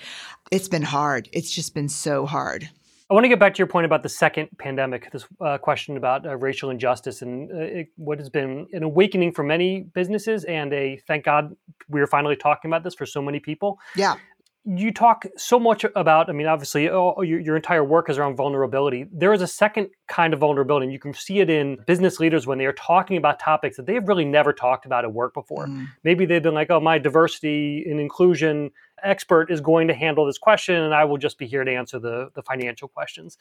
it's 0.51 0.68
been 0.68 0.84
hard. 0.84 1.29
It's 1.32 1.51
just 1.51 1.74
been 1.74 1.89
so 1.89 2.25
hard. 2.25 2.70
I 3.10 3.15
want 3.15 3.24
to 3.24 3.29
get 3.29 3.39
back 3.39 3.56
to 3.56 3.58
your 3.58 3.68
point 3.68 3.86
about 3.86 4.03
the 4.03 4.10
second 4.10 4.50
pandemic, 4.60 5.12
this 5.12 5.25
uh, 5.41 5.58
question 5.58 5.98
about 5.98 6.27
uh, 6.27 6.38
racial 6.38 6.70
injustice 6.70 7.24
and 7.24 7.51
uh, 7.51 7.56
it, 7.56 7.88
what 7.96 8.20
has 8.20 8.29
been 8.29 8.68
an 8.72 8.84
awakening 8.84 9.32
for 9.32 9.44
many 9.44 9.82
businesses 9.82 10.44
and 10.44 10.72
a 10.74 11.01
thank 11.08 11.25
God 11.25 11.56
we're 11.88 12.06
finally 12.06 12.36
talking 12.36 12.70
about 12.70 12.84
this 12.84 12.94
for 12.94 13.08
so 13.08 13.20
many 13.20 13.39
people. 13.39 13.79
Yeah 13.96 14.18
you 14.65 14.91
talk 14.91 15.25
so 15.38 15.60
much 15.60 15.86
about 15.96 16.29
i 16.29 16.34
mean 16.34 16.46
obviously 16.46 16.89
oh, 16.89 17.13
oh, 17.18 17.22
your, 17.22 17.39
your, 17.39 17.56
entire 17.56 17.84
work 17.84 18.10
is 18.10 18.18
around 18.18 18.36
vulnerability 18.36 19.06
there 19.12 19.34
is 19.34 19.41
a 19.41 19.48
second 19.48 19.89
kind 20.08 20.34
of 20.34 20.39
vulnerability 20.39 20.86
and 20.86 20.94
you 20.94 21.00
can 21.00 21.13
see 21.13 21.39
it 21.39 21.50
in 21.50 21.77
business 21.88 22.20
leaders 22.20 22.46
when 22.46 22.58
they 22.58 22.65
are 22.65 22.74
talking 22.74 23.18
about 23.18 23.39
topics 23.39 23.77
that 23.77 23.86
they've 23.86 24.08
really 24.08 24.25
never 24.25 24.51
talked 24.51 24.86
about 24.86 25.06
at 25.06 25.13
work 25.13 25.34
before 25.34 25.68
mm. 25.68 25.88
maybe 26.03 26.25
they've 26.25 26.44
been 26.44 26.53
like 26.53 26.70
oh 26.70 26.79
my 26.79 26.98
diversity 26.98 27.86
and 27.89 28.00
inclusion 28.00 28.70
expert 29.03 29.51
is 29.51 29.62
going 29.62 29.88
to 29.88 29.94
handle 29.94 30.25
this 30.25 30.38
question 30.38 30.75
and 30.75 30.94
i 30.94 31.03
will 31.03 31.18
just 31.18 31.38
be 31.38 31.46
here 31.46 31.63
to 31.63 31.72
answer 31.72 32.00
the, 32.00 32.29
the 32.36 32.41
financial 32.44 32.88
questions 32.88 33.38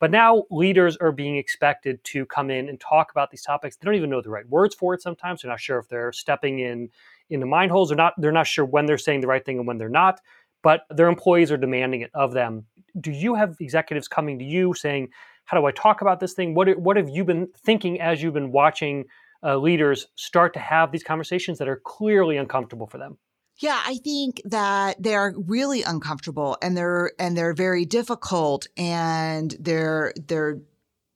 but 0.00 0.10
now 0.10 0.44
leaders 0.50 0.96
are 0.98 1.12
being 1.12 1.36
expected 1.36 2.02
to 2.04 2.24
come 2.26 2.50
in 2.50 2.68
and 2.68 2.80
talk 2.80 3.10
about 3.10 3.30
these 3.30 3.42
topics 3.42 3.76
they 3.76 3.84
don't 3.84 3.94
even 3.94 4.10
know 4.10 4.22
the 4.22 4.30
right 4.30 4.48
words 4.48 4.74
for 4.74 4.94
it 4.94 5.02
sometimes 5.02 5.42
they're 5.42 5.50
not 5.50 5.60
sure 5.60 5.78
if 5.78 5.88
they're 5.88 6.12
stepping 6.12 6.60
in 6.60 6.88
into 7.30 7.46
mind 7.46 7.70
holes 7.70 7.92
or 7.92 7.96
not 7.96 8.14
they're 8.18 8.32
not 8.32 8.46
sure 8.46 8.64
when 8.64 8.86
they're 8.86 8.98
saying 8.98 9.20
the 9.20 9.26
right 9.26 9.44
thing 9.44 9.58
and 9.58 9.66
when 9.66 9.78
they're 9.78 9.88
not 9.88 10.20
but 10.62 10.84
their 10.90 11.08
employees 11.08 11.52
are 11.52 11.56
demanding 11.56 12.02
it 12.02 12.10
of 12.14 12.32
them. 12.32 12.66
Do 13.00 13.10
you 13.10 13.34
have 13.34 13.56
executives 13.60 14.08
coming 14.08 14.38
to 14.38 14.44
you 14.44 14.74
saying, 14.74 15.08
"How 15.44 15.58
do 15.58 15.66
I 15.66 15.72
talk 15.72 16.00
about 16.00 16.20
this 16.20 16.34
thing? 16.34 16.54
What 16.54 16.78
what 16.78 16.96
have 16.96 17.08
you 17.08 17.24
been 17.24 17.48
thinking 17.58 18.00
as 18.00 18.22
you've 18.22 18.34
been 18.34 18.52
watching 18.52 19.04
uh, 19.42 19.56
leaders 19.56 20.08
start 20.16 20.52
to 20.54 20.60
have 20.60 20.90
these 20.90 21.04
conversations 21.04 21.58
that 21.58 21.68
are 21.68 21.80
clearly 21.84 22.36
uncomfortable 22.36 22.86
for 22.86 22.98
them?" 22.98 23.18
Yeah, 23.58 23.80
I 23.84 23.96
think 23.96 24.40
that 24.44 25.02
they 25.02 25.14
are 25.14 25.34
really 25.36 25.82
uncomfortable 25.82 26.56
and 26.62 26.76
they're 26.76 27.12
and 27.18 27.36
they're 27.36 27.54
very 27.54 27.84
difficult 27.84 28.68
and 28.76 29.54
they're 29.58 30.12
they're 30.26 30.60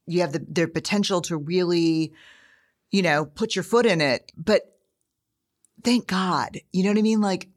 you 0.06 0.20
have 0.22 0.32
the 0.32 0.44
their 0.49 0.68
potential 0.68 1.20
to 1.22 1.37
really 1.37 2.12
you 2.90 3.02
know 3.02 3.25
put 3.25 3.54
your 3.54 3.62
foot 3.62 3.87
in 3.87 4.00
it 4.00 4.32
but 4.37 4.76
thank 5.84 6.08
god 6.08 6.58
you 6.72 6.82
know 6.82 6.90
what 6.90 6.99
i 6.99 7.02
mean 7.02 7.20
like 7.20 7.49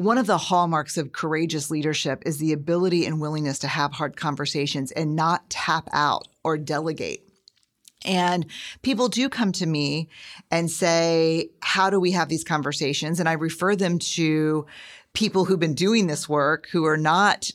one 0.00 0.16
of 0.16 0.26
the 0.26 0.38
hallmarks 0.38 0.96
of 0.96 1.12
courageous 1.12 1.70
leadership 1.70 2.22
is 2.24 2.38
the 2.38 2.54
ability 2.54 3.04
and 3.04 3.20
willingness 3.20 3.58
to 3.58 3.68
have 3.68 3.92
hard 3.92 4.16
conversations 4.16 4.92
and 4.92 5.14
not 5.14 5.50
tap 5.50 5.90
out 5.92 6.26
or 6.42 6.56
delegate. 6.56 7.29
And 8.04 8.46
people 8.82 9.08
do 9.08 9.28
come 9.28 9.52
to 9.52 9.66
me 9.66 10.08
and 10.50 10.70
say, 10.70 11.50
How 11.62 11.90
do 11.90 12.00
we 12.00 12.12
have 12.12 12.28
these 12.28 12.44
conversations? 12.44 13.20
And 13.20 13.28
I 13.28 13.32
refer 13.32 13.76
them 13.76 13.98
to 13.98 14.66
people 15.12 15.44
who've 15.44 15.60
been 15.60 15.74
doing 15.74 16.06
this 16.06 16.28
work 16.28 16.68
who 16.70 16.84
are 16.84 16.96
not 16.96 17.50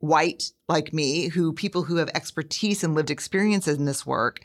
white 0.00 0.52
like 0.68 0.92
me 0.92 1.26
who 1.26 1.52
people 1.52 1.82
who 1.82 1.96
have 1.96 2.08
expertise 2.14 2.84
and 2.84 2.94
lived 2.94 3.10
experiences 3.10 3.78
in 3.78 3.84
this 3.84 4.06
work 4.06 4.38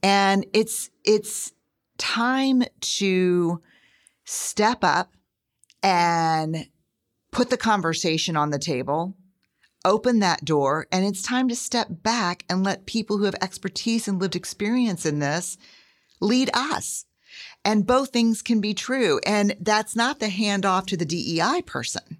and 0.00 0.46
it's 0.52 0.90
it's 1.04 1.50
time 1.98 2.62
to 2.80 3.60
step 4.24 4.78
up 4.82 5.12
and 5.82 6.66
put 7.30 7.50
the 7.50 7.56
conversation 7.56 8.36
on 8.36 8.50
the 8.50 8.58
table, 8.58 9.16
open 9.84 10.20
that 10.20 10.44
door, 10.44 10.86
and 10.92 11.04
it's 11.04 11.22
time 11.22 11.48
to 11.48 11.56
step 11.56 11.88
back 11.90 12.44
and 12.48 12.64
let 12.64 12.86
people 12.86 13.18
who 13.18 13.24
have 13.24 13.34
expertise 13.40 14.08
and 14.08 14.20
lived 14.20 14.36
experience 14.36 15.04
in 15.06 15.18
this 15.18 15.56
lead 16.20 16.50
us. 16.54 17.04
And 17.64 17.86
both 17.86 18.10
things 18.10 18.42
can 18.42 18.60
be 18.60 18.74
true. 18.74 19.20
And 19.24 19.56
that's 19.60 19.94
not 19.96 20.20
the 20.20 20.26
handoff 20.26 20.86
to 20.86 20.96
the 20.96 21.04
DEI 21.04 21.62
person. 21.62 22.18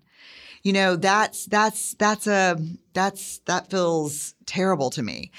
You 0.63 0.73
know, 0.73 0.97
that's, 0.97 1.47
that's, 1.47 1.95
that's 1.95 2.27
a, 2.27 2.57
that's, 2.93 3.39
that 3.47 3.71
feels 3.71 4.35
terrible 4.47 4.91
to 4.91 5.03
me. 5.03 5.33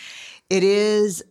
It 0.50 0.64
is 0.64 1.24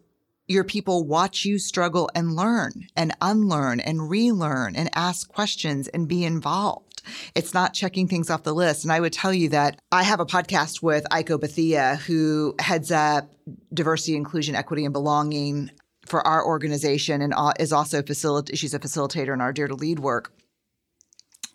your 0.49 0.65
people 0.65 1.05
watch 1.05 1.45
you 1.45 1.59
struggle 1.59 2.11
and 2.15 2.35
learn 2.35 2.87
and 2.97 3.15
unlearn 3.21 3.81
and 3.81 4.11
relearn 4.11 4.77
and 4.77 4.91
ask 4.95 5.29
questions 5.29 5.89
and 5.89 6.09
be 6.09 6.25
involved. 6.25 6.92
It's 7.35 7.55
not 7.55 7.75
checking 7.75 8.09
things 8.09 8.31
off 8.31 8.43
the 8.43 8.55
list. 8.55 8.85
And 8.85 8.93
I 8.93 9.01
would 9.01 9.13
tell 9.13 9.33
you 9.33 9.49
that 9.51 9.81
I 9.91 10.03
have 10.03 10.21
a 10.21 10.27
podcast 10.27 10.83
with 10.83 11.05
Aiko 11.11 11.41
Bethea, 11.41 11.97
who 12.07 12.55
heads 12.59 12.91
up 12.91 13.33
diversity, 13.73 14.17
inclusion, 14.17 14.55
equity, 14.55 14.85
and 14.85 14.93
belonging 14.93 15.71
for 16.07 16.27
our 16.27 16.45
organization 16.45 17.23
and 17.23 17.35
is 17.59 17.73
also 17.73 18.03
facilitator. 18.03 18.57
She's 18.57 18.75
a 18.75 18.79
facilitator 18.79 19.33
in 19.33 19.41
our 19.41 19.53
Dare 19.53 19.69
to 19.69 19.75
Lead 19.75 20.01
work 20.01 20.33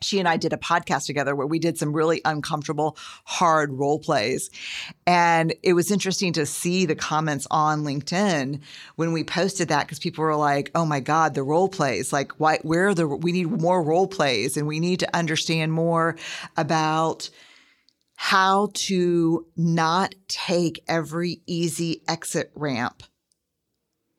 she 0.02 0.20
and 0.20 0.28
I 0.28 0.38
did 0.38 0.54
a 0.54 0.58
podcast 0.58 1.06
together 1.06 1.36
where 1.36 1.48
we 1.48 1.60
did 1.60 1.78
some 1.78 1.94
really 1.94 2.22
uncomfortable, 2.26 2.98
hard 3.26 3.74
role 3.74 4.00
plays. 4.00 4.50
And 5.06 5.54
it 5.64 5.74
was 5.74 5.92
interesting 5.92 6.34
to 6.34 6.46
see 6.46 6.86
the 6.86 6.96
comments 6.96 7.48
on 7.50 7.84
LinkedIn 7.84 8.62
when 8.96 9.12
we 9.12 9.24
posted 9.24 9.70
that 9.70 9.86
because 9.86 10.00
people 10.00 10.24
were 10.24 10.36
like, 10.36 10.72
oh 10.76 10.86
my 10.86 11.00
God, 11.00 11.34
the 11.34 11.44
role 11.44 11.70
plays. 11.70 12.14
Like, 12.14 12.40
why, 12.40 12.60
where 12.62 12.90
are 12.90 12.94
the, 12.94 13.08
we 13.08 13.32
need 13.32 13.50
more 13.50 13.82
role 13.82 14.08
plays 14.08 14.58
and 14.58 14.68
we 14.68 14.80
need 14.80 15.00
to 15.00 15.16
understand 15.16 15.74
more 15.74 16.16
about 16.56 17.30
how 18.16 18.70
to 18.74 19.46
not 19.56 20.16
take 20.28 20.84
every 20.88 21.42
easy 21.46 22.02
exit 22.08 22.52
ramp 22.56 23.04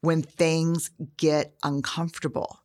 when 0.00 0.22
things 0.22 0.90
get 1.16 1.54
uncomfortable 1.64 2.57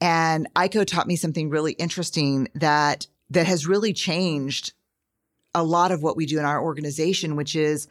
and 0.00 0.48
Aiko 0.54 0.86
taught 0.86 1.06
me 1.06 1.16
something 1.16 1.50
really 1.50 1.72
interesting 1.72 2.48
that 2.54 3.06
that 3.30 3.46
has 3.46 3.66
really 3.66 3.92
changed 3.92 4.72
a 5.54 5.62
lot 5.62 5.92
of 5.92 6.02
what 6.02 6.16
we 6.16 6.26
do 6.26 6.38
in 6.38 6.44
our 6.44 6.62
organization, 6.62 7.36
which 7.36 7.56
is 7.56 7.88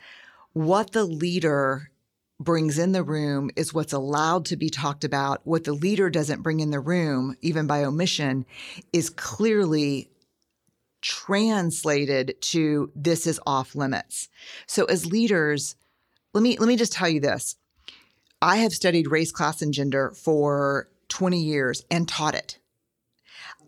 what 0.53 0.91
the 0.91 1.03
leader 1.03 1.91
brings 2.39 2.77
in 2.77 2.91
the 2.91 3.03
room 3.03 3.49
is 3.55 3.73
what's 3.73 3.93
allowed 3.93 4.45
to 4.45 4.55
be 4.55 4.69
talked 4.69 5.03
about. 5.03 5.41
What 5.45 5.63
the 5.63 5.73
leader 5.73 6.09
doesn't 6.09 6.43
bring 6.43 6.59
in 6.59 6.71
the 6.71 6.79
room, 6.79 7.35
even 7.41 7.67
by 7.67 7.83
omission, 7.83 8.45
is 8.93 9.09
clearly 9.09 10.09
translated 11.01 12.35
to 12.41 12.91
this 12.95 13.27
is 13.27 13.39
off 13.45 13.75
limits. 13.75 14.29
So 14.67 14.85
as 14.85 15.05
leaders, 15.05 15.75
let 16.33 16.41
me 16.41 16.57
let 16.57 16.67
me 16.67 16.75
just 16.75 16.93
tell 16.93 17.09
you 17.09 17.19
this. 17.19 17.55
I 18.41 18.57
have 18.57 18.73
studied 18.73 19.09
race, 19.09 19.31
class, 19.31 19.61
and 19.61 19.73
gender 19.73 20.11
for 20.11 20.89
20 21.09 21.41
years 21.41 21.83
and 21.89 22.07
taught 22.07 22.35
it. 22.35 22.59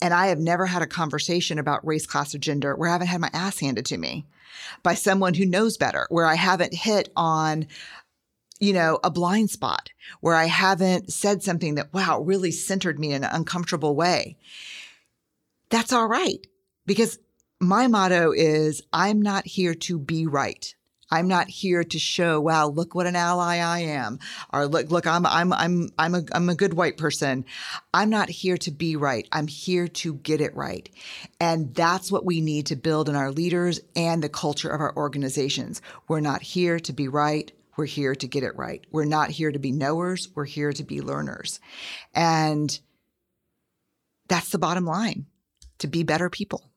And 0.02 0.14
I 0.14 0.28
have 0.28 0.40
never 0.40 0.66
had 0.66 0.82
a 0.82 0.88
conversation 0.88 1.60
about 1.60 1.86
race, 1.86 2.06
class, 2.06 2.34
or 2.34 2.38
gender 2.38 2.76
where 2.76 2.90
I 2.90 2.94
haven't 2.94 3.08
had 3.08 3.22
my 3.22 3.30
ass 3.34 3.60
handed 3.60 3.86
to 3.88 3.98
me 3.98 4.26
by 4.84 4.94
someone 4.94 5.34
who 5.34 5.46
knows 5.46 5.78
better, 5.78 6.08
where 6.10 6.26
I 6.26 6.36
haven't 6.36 6.74
hit 6.74 7.10
on, 7.16 7.68
you 8.60 8.74
know, 8.74 9.00
a 9.04 9.12
blind 9.12 9.50
spot, 9.50 9.90
where 10.22 10.36
I 10.36 10.46
haven't 10.46 11.12
said 11.12 11.44
something 11.44 11.76
that, 11.76 11.94
wow, 11.94 12.22
really 12.22 12.52
centered 12.52 13.00
me 13.00 13.12
in 13.14 13.24
an 13.24 13.30
uncomfortable 13.32 13.96
way. 13.96 14.38
That's 15.70 15.94
all 15.94 16.08
right. 16.08 16.46
Because 16.86 17.20
my 17.60 17.88
motto 17.88 18.32
is 18.32 18.82
I'm 18.94 19.22
not 19.22 19.46
here 19.46 19.74
to 19.74 20.00
be 20.00 20.28
right. 20.28 20.74
I'm 21.12 21.28
not 21.28 21.50
here 21.50 21.84
to 21.84 22.00
show, 22.00 22.40
wow, 22.40 22.68
look 22.68 22.96
what 22.96 23.08
an 23.08 23.16
ally 23.16 23.58
I 23.58 23.80
am, 23.80 24.20
or 24.52 24.68
look, 24.68 24.92
look, 24.92 25.08
I'm, 25.08 25.26
I'm, 25.26 25.54
I'm, 25.54 25.90
I'm 25.98 26.16
a, 26.16 26.24
I'm 26.32 26.50
a 26.50 26.56
good 26.56 26.74
white 26.74 26.98
person. 26.98 27.46
I'm 27.94 28.10
not 28.10 28.30
here 28.30 28.58
to 28.58 28.72
be 28.72 28.96
right. 28.96 29.28
I'm 29.32 29.48
here 29.48 29.88
to 29.88 30.16
get 30.16 30.42
it 30.42 30.56
right. 30.56 30.90
And 31.40 31.74
that's 31.74 32.12
what 32.12 32.26
we 32.26 32.42
need 32.42 32.68
to 32.68 32.76
build 32.76 33.10
in 33.10 33.16
our 33.16 33.32
leaders 33.32 33.80
and 33.96 34.24
the 34.24 34.30
culture 34.30 34.70
of 34.70 34.82
our 34.82 34.96
organizations. 34.96 35.82
We're 36.08 36.20
not 36.20 36.42
here 36.42 36.80
to 36.80 36.94
be 36.94 37.08
right. 37.08 37.52
We're 37.78 37.86
here 37.86 38.16
to 38.16 38.28
get 38.28 38.44
it 38.44 38.58
right. 38.58 38.86
We're 38.92 39.06
not 39.06 39.30
here 39.30 39.52
to 39.52 39.60
be 39.60 39.72
knowers. 39.72 40.28
We're 40.36 40.46
here 40.46 40.74
to 40.74 40.84
be 40.84 41.02
learners. 41.02 41.60
And 42.14 42.78
that's 44.28 44.50
the 44.50 44.60
bottom 44.60 44.86
line 44.86 45.26
to 45.80 45.88
be 45.88 46.04
better 46.04 46.30
people 46.30 46.70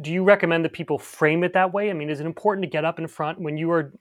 do 0.00 0.12
you 0.12 0.22
recommend 0.22 0.64
that 0.64 0.72
people 0.72 0.98
frame 0.98 1.44
it 1.44 1.52
that 1.54 1.72
way? 1.72 1.90
I 1.90 1.92
mean, 1.92 2.10
is 2.10 2.20
it 2.20 2.26
important 2.26 2.64
to 2.64 2.70
get 2.70 2.84
up 2.84 2.98
in 2.98 3.06
front 3.06 3.40
when 3.40 3.56
you 3.56 3.70
are 3.70 3.92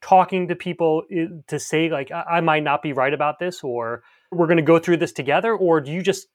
talking 0.00 0.48
to 0.48 0.56
people 0.56 1.02
eh, 1.10 1.26
to 1.46 1.58
say 1.58 1.90
like 1.90 2.10
I, 2.10 2.40
might 2.40 2.62
not 2.62 2.82
be 2.82 2.92
right 2.92 3.12
about 3.12 3.38
this 3.38 3.62
or 3.62 4.02
we're 4.30 4.46
going 4.46 4.56
to 4.56 4.62
go 4.62 4.78
through 4.78 4.98
this 4.98 5.12
together 5.12 5.54
or 5.54 5.80
do 5.80 5.90
you 5.92 6.02
just 6.02 6.28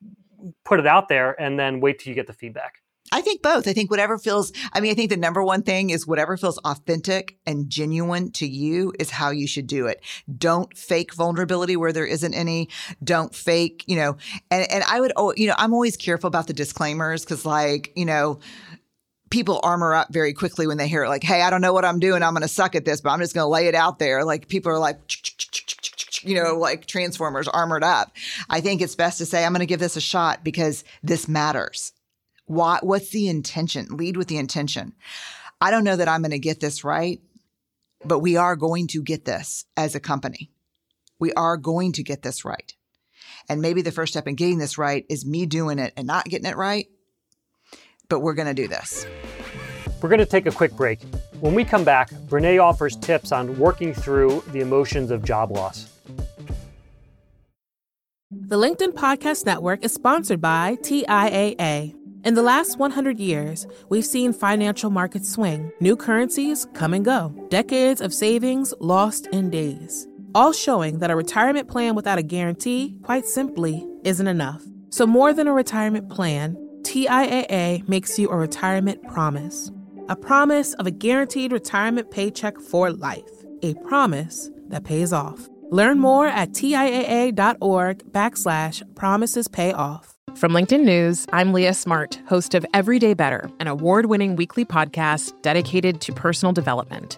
put 0.64 0.80
it 0.80 0.86
out 0.86 1.10
there 1.10 1.40
and 1.42 1.60
then 1.60 1.80
wait 1.80 2.00
till 2.00 2.12
you 2.12 2.16
get 2.16 2.28
the 2.28 2.34
feedback? 2.34 2.82
I 3.12 3.22
think 3.22 3.44
both. 3.44 3.68
I 3.68 3.74
think 3.74 3.92
whatever 3.92 4.18
feels, 4.18 4.52
I 4.74 4.80
mean, 4.80 4.92
I 4.92 4.96
think 4.96 5.12
the 5.12 5.18
number 5.18 5.44
one 5.44 5.62
thing 5.62 5.92
is 5.92 6.08
whatever 6.08 6.38
feels 6.38 6.58
authentic 6.60 7.38
and 7.46 7.70
genuine 7.70 8.32
to 8.34 8.48
you 8.48 8.94
is 9.00 9.12
how 9.12 9.30
you 9.30 9.48
should 9.48 9.68
do 9.68 9.86
it. 9.86 10.04
Don't 10.38 10.76
fake 10.76 11.14
vulnerability 11.14 11.76
where 11.76 11.94
there 11.94 12.06
isn't 12.06 12.34
any. 12.34 12.68
Don't 13.04 13.34
fake, 13.34 13.84
you 13.86 13.96
know, 13.96 14.18
and, 14.50 14.70
and 14.72 14.84
I 14.86 15.00
would, 15.00 15.14
oh, 15.18 15.34
you 15.38 15.48
know, 15.48 15.54
I'm 15.58 15.74
always 15.74 15.96
careful 15.96 16.28
about 16.28 16.48
the 16.48 16.54
disclaimers 16.54 17.24
because 17.24 17.46
like, 17.46 17.94
you 17.96 18.06
know, 18.06 18.40
people 19.30 19.60
armor 19.64 19.94
up 19.94 20.12
very 20.12 20.34
quickly 20.34 20.68
when 20.68 20.78
they 20.78 20.88
hear 20.88 21.04
it 21.04 21.10
like 21.10 21.24
hey 21.24 21.42
i 21.42 21.50
don't 21.50 21.62
know 21.62 21.74
what 21.74 21.86
i'm 21.86 22.00
doing 22.00 22.24
i'm 22.24 22.34
going 22.34 22.42
to 22.42 22.48
suck 22.48 22.76
at 22.76 22.86
this 22.86 23.02
but 23.02 23.10
i'm 23.10 23.20
just 23.20 23.34
going 23.34 23.44
to 23.46 23.50
lay 23.50 23.68
it 23.68 23.76
out 23.76 24.00
there 24.00 24.24
like 24.24 24.48
people 24.48 24.72
are 24.72 24.80
like 24.80 25.00
you 26.24 26.42
know 26.42 26.58
like 26.58 26.86
transformers 26.86 27.48
armored 27.48 27.84
up 27.84 28.12
i 28.50 28.62
think 28.62 28.82
it's 28.82 28.96
best 28.96 29.18
to 29.18 29.26
say 29.26 29.44
i'm 29.46 29.52
going 29.52 29.60
to 29.60 29.66
give 29.66 29.80
this 29.80 29.96
a 29.96 30.02
shot 30.02 30.44
because 30.44 30.84
this 31.04 31.28
matters 31.28 31.92
What? 32.46 32.86
what's 32.86 33.10
the 33.10 33.28
intention 33.28 33.88
lead 33.98 34.16
with 34.16 34.28
the 34.28 34.38
intention 34.38 34.94
i 35.60 35.72
don't 35.72 35.84
know 35.84 35.96
that 35.96 36.08
i'm 36.08 36.22
going 36.22 36.32
to 36.32 36.40
get 36.40 36.60
this 36.60 36.84
right 36.84 37.20
but 38.06 38.20
we 38.20 38.38
are 38.38 38.56
going 38.56 38.88
to 38.88 39.02
get 39.02 39.26
this 39.26 39.66
as 39.76 39.96
a 39.96 40.00
company. 40.00 40.52
We 41.20 41.34
are 41.34 41.58
going 41.58 41.92
to 41.94 42.04
get 42.04 42.22
this 42.22 42.46
right. 42.46 42.74
And 43.50 43.62
maybe 43.62 43.82
the 43.82 43.92
first 43.92 44.14
step 44.14 44.28
in 44.28 44.36
getting 44.36 44.60
this 44.60 44.78
right 44.78 45.06
is 45.10 45.26
me 45.26 45.46
doing 45.46 45.80
it 45.80 45.94
and 45.98 46.08
not 46.08 46.26
getting 46.26 46.50
it 46.50 46.58
right. 46.58 46.88
But 48.10 48.20
we're 48.20 48.34
going 48.34 48.48
to 48.48 48.54
do 48.54 48.68
this. 48.68 49.06
We're 50.02 50.10
going 50.10 50.20
to 50.20 50.26
take 50.26 50.46
a 50.46 50.52
quick 50.52 50.74
break. 50.74 51.02
When 51.40 51.56
we 51.56 51.66
come 51.66 51.84
back, 51.84 52.10
Brene 52.28 52.62
offers 52.62 52.96
tips 52.96 53.32
on 53.32 53.58
working 53.58 53.94
through 53.94 54.44
the 54.52 54.60
emotions 54.60 55.12
of 55.12 55.24
job 55.24 55.52
loss. 55.52 55.92
The 58.32 58.58
LinkedIn 58.58 58.94
Podcast 58.94 59.46
Network 59.46 59.84
is 59.84 59.94
sponsored 59.94 60.42
by 60.42 60.76
TIAA. 60.82 61.96
In 62.26 62.34
the 62.34 62.42
last 62.42 62.80
100 62.80 63.20
years, 63.20 63.68
we've 63.90 64.06
seen 64.06 64.34
financial 64.34 64.90
markets 64.90 65.32
swing, 65.32 65.72
new 65.80 65.96
currencies 65.96 66.66
come 66.74 66.94
and 66.94 67.06
go, 67.06 67.34
decades 67.50 68.02
of 68.02 68.14
savings 68.14 68.74
lost 68.80 69.28
in 69.28 69.52
days, 69.52 70.08
all 70.34 70.52
showing 70.52 71.00
that 71.00 71.12
a 71.12 71.16
retirement 71.16 71.68
plan 71.68 71.94
without 71.94 72.18
a 72.18 72.24
guarantee, 72.24 72.98
quite 73.04 73.28
simply, 73.28 73.88
isn't 74.04 74.28
enough. 74.28 74.64
So, 74.90 75.06
more 75.06 75.34
than 75.34 75.48
a 75.48 75.54
retirement 75.54 76.10
plan, 76.10 76.58
TIAA 76.86 77.90
makes 77.90 78.20
you 78.20 78.30
a 78.30 78.38
retirement 78.38 79.02
promise 79.08 79.72
a 80.08 80.16
promise 80.16 80.76
of 80.76 80.86
a 80.86 80.92
guaranteed 80.92 81.52
retirement 81.52 82.12
paycheck 82.12 82.60
for 82.60 82.92
life, 82.92 83.24
a 83.64 83.74
promise 83.90 84.52
that 84.68 84.84
pays 84.84 85.12
off. 85.12 85.50
Learn 85.72 85.98
more 85.98 86.28
at 86.28 86.52
TIAA.org 86.52 88.04
backslash 88.12 88.84
promises 88.96 89.48
pay 89.48 89.74
off. 89.74 90.14
From 90.36 90.52
LinkedIn 90.52 90.84
News, 90.84 91.26
I'm 91.34 91.54
Leah 91.54 91.74
Smart, 91.74 92.22
host 92.28 92.54
of 92.54 92.64
Everyday 92.76 93.16
Better, 93.16 93.50
an 93.60 93.68
award 93.68 94.06
winning 94.06 94.36
weekly 94.36 94.64
podcast 94.64 95.34
dedicated 95.42 96.02
to 96.02 96.14
personal 96.14 96.54
development. 96.54 97.18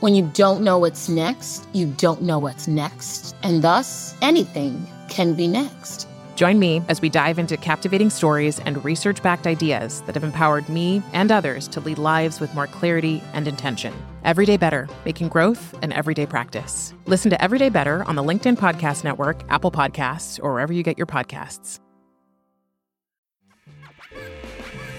When 0.00 0.14
you 0.14 0.30
don't 0.32 0.62
know 0.62 0.78
what's 0.78 1.10
next, 1.10 1.68
you 1.74 1.84
don't 1.98 2.22
know 2.22 2.38
what's 2.38 2.66
next. 2.66 3.36
And 3.42 3.60
thus, 3.60 4.14
anything 4.22 4.86
can 5.10 5.34
be 5.34 5.46
next. 5.46 6.08
Join 6.36 6.58
me 6.58 6.80
as 6.88 7.02
we 7.02 7.10
dive 7.10 7.38
into 7.38 7.58
captivating 7.58 8.08
stories 8.08 8.60
and 8.60 8.82
research 8.82 9.22
backed 9.22 9.46
ideas 9.46 10.00
that 10.06 10.14
have 10.14 10.24
empowered 10.24 10.66
me 10.70 11.02
and 11.12 11.30
others 11.30 11.68
to 11.68 11.80
lead 11.80 11.98
lives 11.98 12.40
with 12.40 12.54
more 12.54 12.66
clarity 12.66 13.22
and 13.34 13.46
intention. 13.46 13.92
Everyday 14.24 14.56
Better, 14.56 14.88
making 15.04 15.28
growth 15.28 15.74
an 15.82 15.92
everyday 15.92 16.24
practice. 16.24 16.94
Listen 17.04 17.30
to 17.30 17.44
Everyday 17.44 17.68
Better 17.68 18.02
on 18.04 18.16
the 18.16 18.22
LinkedIn 18.22 18.56
Podcast 18.56 19.04
Network, 19.04 19.42
Apple 19.50 19.70
Podcasts, 19.70 20.40
or 20.42 20.54
wherever 20.54 20.72
you 20.72 20.82
get 20.82 20.96
your 20.96 21.06
podcasts. 21.06 21.78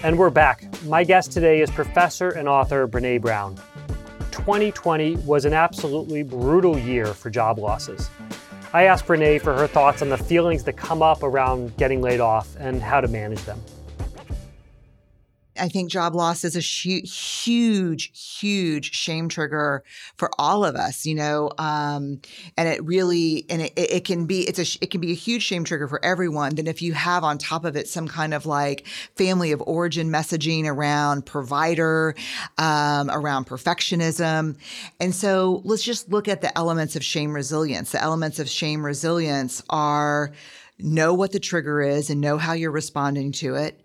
And 0.04 0.16
we're 0.16 0.30
back. 0.30 0.64
My 0.84 1.02
guest 1.02 1.32
today 1.32 1.60
is 1.60 1.72
professor 1.72 2.30
and 2.30 2.48
author 2.48 2.86
Brene 2.86 3.20
Brown. 3.20 3.60
2020 4.32 5.16
was 5.18 5.44
an 5.44 5.52
absolutely 5.52 6.22
brutal 6.22 6.78
year 6.78 7.06
for 7.06 7.30
job 7.30 7.58
losses. 7.58 8.10
I 8.72 8.84
asked 8.84 9.06
Brene 9.06 9.40
for 9.40 9.54
her 9.54 9.66
thoughts 9.66 10.00
on 10.00 10.08
the 10.08 10.16
feelings 10.16 10.64
that 10.64 10.72
come 10.72 11.02
up 11.02 11.22
around 11.22 11.76
getting 11.76 12.00
laid 12.00 12.20
off 12.20 12.56
and 12.58 12.82
how 12.82 13.00
to 13.00 13.08
manage 13.08 13.42
them. 13.44 13.60
I 15.58 15.68
think 15.68 15.90
job 15.90 16.14
loss 16.14 16.44
is 16.44 16.56
a 16.56 16.60
hu- 16.60 17.06
huge, 17.06 18.38
huge 18.38 18.94
shame 18.94 19.28
trigger 19.28 19.84
for 20.16 20.30
all 20.38 20.64
of 20.64 20.76
us, 20.76 21.04
you 21.04 21.14
know, 21.14 21.50
um, 21.58 22.20
and 22.56 22.68
it 22.68 22.82
really, 22.84 23.44
and 23.50 23.62
it, 23.62 23.72
it 23.76 24.04
can 24.04 24.24
be, 24.24 24.40
it's 24.48 24.58
a, 24.58 24.78
it 24.82 24.90
can 24.90 25.00
be 25.00 25.12
a 25.12 25.14
huge 25.14 25.42
shame 25.42 25.64
trigger 25.64 25.86
for 25.88 26.02
everyone. 26.04 26.54
Then 26.54 26.66
if 26.66 26.80
you 26.80 26.94
have 26.94 27.22
on 27.22 27.36
top 27.36 27.64
of 27.64 27.76
it 27.76 27.86
some 27.86 28.08
kind 28.08 28.32
of 28.32 28.46
like 28.46 28.86
family 29.14 29.52
of 29.52 29.62
origin 29.66 30.08
messaging 30.10 30.64
around 30.64 31.26
provider, 31.26 32.14
um, 32.56 33.10
around 33.10 33.46
perfectionism, 33.46 34.56
and 35.00 35.14
so 35.14 35.60
let's 35.64 35.82
just 35.82 36.10
look 36.10 36.28
at 36.28 36.40
the 36.40 36.56
elements 36.56 36.96
of 36.96 37.04
shame 37.04 37.32
resilience. 37.32 37.92
The 37.92 38.02
elements 38.02 38.38
of 38.38 38.48
shame 38.48 38.84
resilience 38.84 39.62
are 39.68 40.32
know 40.78 41.12
what 41.14 41.32
the 41.32 41.40
trigger 41.40 41.82
is 41.82 42.10
and 42.10 42.20
know 42.20 42.38
how 42.38 42.54
you're 42.54 42.70
responding 42.70 43.32
to 43.32 43.54
it 43.54 43.81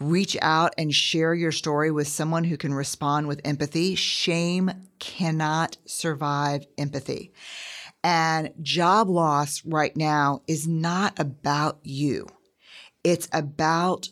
reach 0.00 0.36
out 0.40 0.74
and 0.78 0.94
share 0.94 1.34
your 1.34 1.52
story 1.52 1.90
with 1.90 2.08
someone 2.08 2.44
who 2.44 2.56
can 2.56 2.72
respond 2.72 3.26
with 3.26 3.40
empathy. 3.44 3.94
Shame 3.94 4.70
cannot 4.98 5.76
survive 5.86 6.66
empathy. 6.76 7.32
And 8.04 8.52
job 8.62 9.08
loss 9.08 9.64
right 9.64 9.96
now 9.96 10.42
is 10.46 10.68
not 10.68 11.18
about 11.18 11.80
you. 11.82 12.28
It's 13.02 13.28
about 13.32 14.10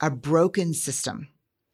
a 0.00 0.10
broken 0.10 0.72
system. 0.72 1.28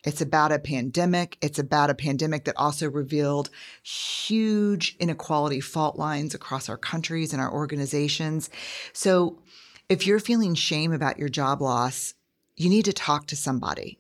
It's 0.05 0.23
about 0.23 0.53
a 0.53 0.59
pandemic. 0.59 1.37
It's 1.43 1.59
about 1.59 1.91
a 1.91 1.95
pandemic 1.95 2.45
that 2.45 2.57
also 2.57 2.89
revealed 2.89 3.51
huge 3.83 4.97
inequality 4.99 5.61
fault 5.61 5.99
lines 5.99 6.35
across 6.35 6.71
our 6.71 6.79
countries 6.79 7.35
and 7.35 7.43
our 7.43 7.53
organizations. 7.53 8.49
So 8.95 9.43
if 9.91 10.07
you're 10.07 10.21
feeling 10.21 10.55
shame 10.55 10.93
about 10.93 11.19
your 11.19 11.29
job 11.29 11.61
loss, 11.61 12.15
you 12.61 12.69
need 12.69 12.85
to 12.85 12.93
talk 12.93 13.27
to 13.27 13.37
somebody. 13.37 13.99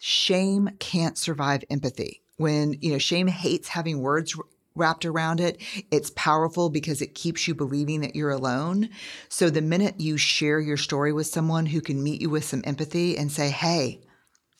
Shame 0.00 0.70
can't 0.78 1.18
survive 1.18 1.62
empathy. 1.68 2.22
When, 2.38 2.72
you 2.80 2.92
know, 2.92 2.98
shame 2.98 3.26
hates 3.26 3.68
having 3.68 4.00
words 4.00 4.34
wrapped 4.74 5.04
around 5.04 5.40
it. 5.40 5.60
It's 5.90 6.10
powerful 6.16 6.70
because 6.70 7.02
it 7.02 7.14
keeps 7.14 7.46
you 7.46 7.54
believing 7.54 8.00
that 8.00 8.16
you're 8.16 8.30
alone. 8.30 8.88
So 9.28 9.50
the 9.50 9.60
minute 9.60 10.00
you 10.00 10.16
share 10.16 10.58
your 10.58 10.78
story 10.78 11.12
with 11.12 11.26
someone 11.26 11.66
who 11.66 11.82
can 11.82 12.02
meet 12.02 12.22
you 12.22 12.30
with 12.30 12.44
some 12.44 12.62
empathy 12.64 13.18
and 13.18 13.30
say, 13.30 13.50
hey, 13.50 14.00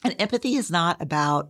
and 0.05 0.15
empathy 0.19 0.55
is 0.55 0.71
not 0.71 1.01
about 1.01 1.49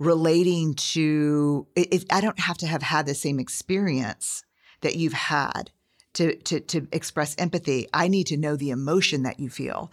relating 0.00 0.74
to, 0.74 1.68
it, 1.76 1.94
it, 1.94 2.04
I 2.12 2.20
don't 2.20 2.40
have 2.40 2.58
to 2.58 2.66
have 2.66 2.82
had 2.82 3.06
the 3.06 3.14
same 3.14 3.38
experience 3.38 4.44
that 4.80 4.96
you've 4.96 5.12
had 5.12 5.70
to, 6.14 6.36
to, 6.36 6.60
to 6.60 6.86
express 6.92 7.34
empathy. 7.38 7.88
I 7.92 8.08
need 8.08 8.28
to 8.28 8.36
know 8.36 8.56
the 8.56 8.70
emotion 8.70 9.24
that 9.24 9.38
you 9.38 9.50
feel. 9.50 9.92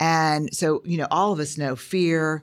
And 0.00 0.54
so, 0.54 0.82
you 0.84 0.96
know, 0.96 1.08
all 1.10 1.32
of 1.32 1.40
us 1.40 1.58
know 1.58 1.76
fear, 1.76 2.42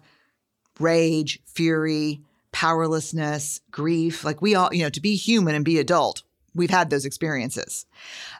rage, 0.79 1.39
fury, 1.45 2.21
powerlessness, 2.51 3.61
grief. 3.71 4.23
Like 4.23 4.41
we 4.41 4.55
all, 4.55 4.73
you 4.73 4.83
know, 4.83 4.89
to 4.89 5.01
be 5.01 5.15
human 5.15 5.55
and 5.55 5.65
be 5.65 5.79
adult, 5.79 6.23
we've 6.53 6.69
had 6.69 6.89
those 6.89 7.05
experiences, 7.05 7.85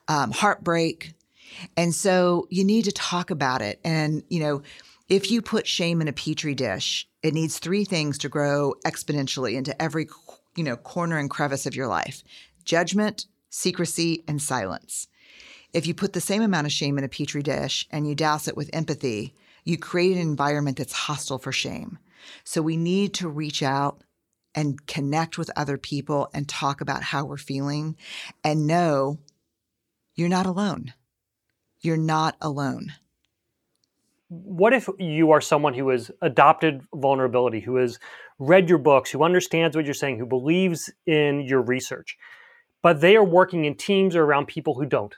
um, 0.08 0.32
heartbreak. 0.32 1.13
And 1.78 1.93
so 1.93 2.48
you 2.50 2.63
need 2.63 2.86
to 2.86 2.91
talk 2.91 3.32
about 3.32 3.62
it. 3.62 3.80
And, 3.84 4.24
you 4.30 4.39
know, 4.39 4.62
if 5.10 5.32
you 5.32 5.41
put 5.41 5.67
shame 5.67 6.02
in 6.02 6.08
a 6.08 6.13
petri 6.13 6.56
dish, 6.56 7.08
it 7.22 7.34
needs 7.34 7.60
three 7.60 7.86
things 7.86 8.17
to 8.19 8.30
grow 8.30 8.76
exponentially 8.86 9.54
into 9.54 9.80
every, 9.82 10.08
you 10.56 10.63
know, 10.63 10.76
corner 10.76 11.17
and 11.17 11.30
crevice 11.30 11.65
of 11.65 11.76
your 11.76 11.88
life 11.88 12.24
judgment, 12.65 13.26
secrecy, 13.54 14.24
and 14.28 14.42
silence. 14.42 15.08
If 15.74 15.86
you 15.86 15.94
put 15.94 16.13
the 16.13 16.22
same 16.22 16.42
amount 16.42 16.66
of 16.66 16.74
shame 16.74 16.98
in 16.98 17.04
a 17.04 17.08
petri 17.08 17.44
dish 17.44 17.88
and 17.92 18.08
you 18.08 18.16
douse 18.16 18.48
it 18.48 18.58
with 18.58 18.70
empathy, 18.74 19.36
you 19.63 19.78
create 19.78 20.13
an 20.13 20.22
environment 20.22 20.78
that's 20.78 20.94
hostile 20.94 21.38
for 21.38 21.52
shame. 21.52 22.00
So 22.44 22.63
we 22.63 22.78
need 22.78 23.13
to 23.16 23.30
reach 23.30 23.62
out 23.62 24.04
and 24.56 24.84
connect 24.88 25.38
with 25.38 25.52
other 25.56 25.78
people 25.78 26.30
and 26.34 26.50
talk 26.50 26.82
about 26.82 27.04
how 27.04 27.26
we're 27.26 27.38
feeling 27.38 27.96
and 28.44 28.66
know 28.66 29.20
you're 30.16 30.30
not 30.30 30.48
alone. 30.48 30.94
You're 31.80 31.96
not 31.96 32.36
alone. 32.42 32.94
What 34.30 34.74
if 34.74 34.89
you 34.98 35.30
are 35.30 35.42
someone 35.42 35.76
who 35.76 35.89
has 35.89 36.10
adopted 36.24 36.82
vulnerability, 36.96 37.60
who 37.60 37.76
has 37.76 38.00
read 38.39 38.68
your 38.68 38.80
books, 38.80 39.12
who 39.12 39.24
understands 39.24 39.76
what 39.76 39.86
you're 39.86 39.94
saying, 39.94 40.18
who 40.18 40.26
believes 40.26 40.92
in 41.06 41.42
your 41.42 41.62
research? 41.62 42.18
But 42.84 43.02
they 43.02 43.15
are 43.15 43.24
working 43.24 43.65
in 43.65 43.74
teams 43.74 44.15
or 44.15 44.24
around 44.24 44.46
people 44.46 44.76
who 44.76 44.86
don't. 44.86 45.15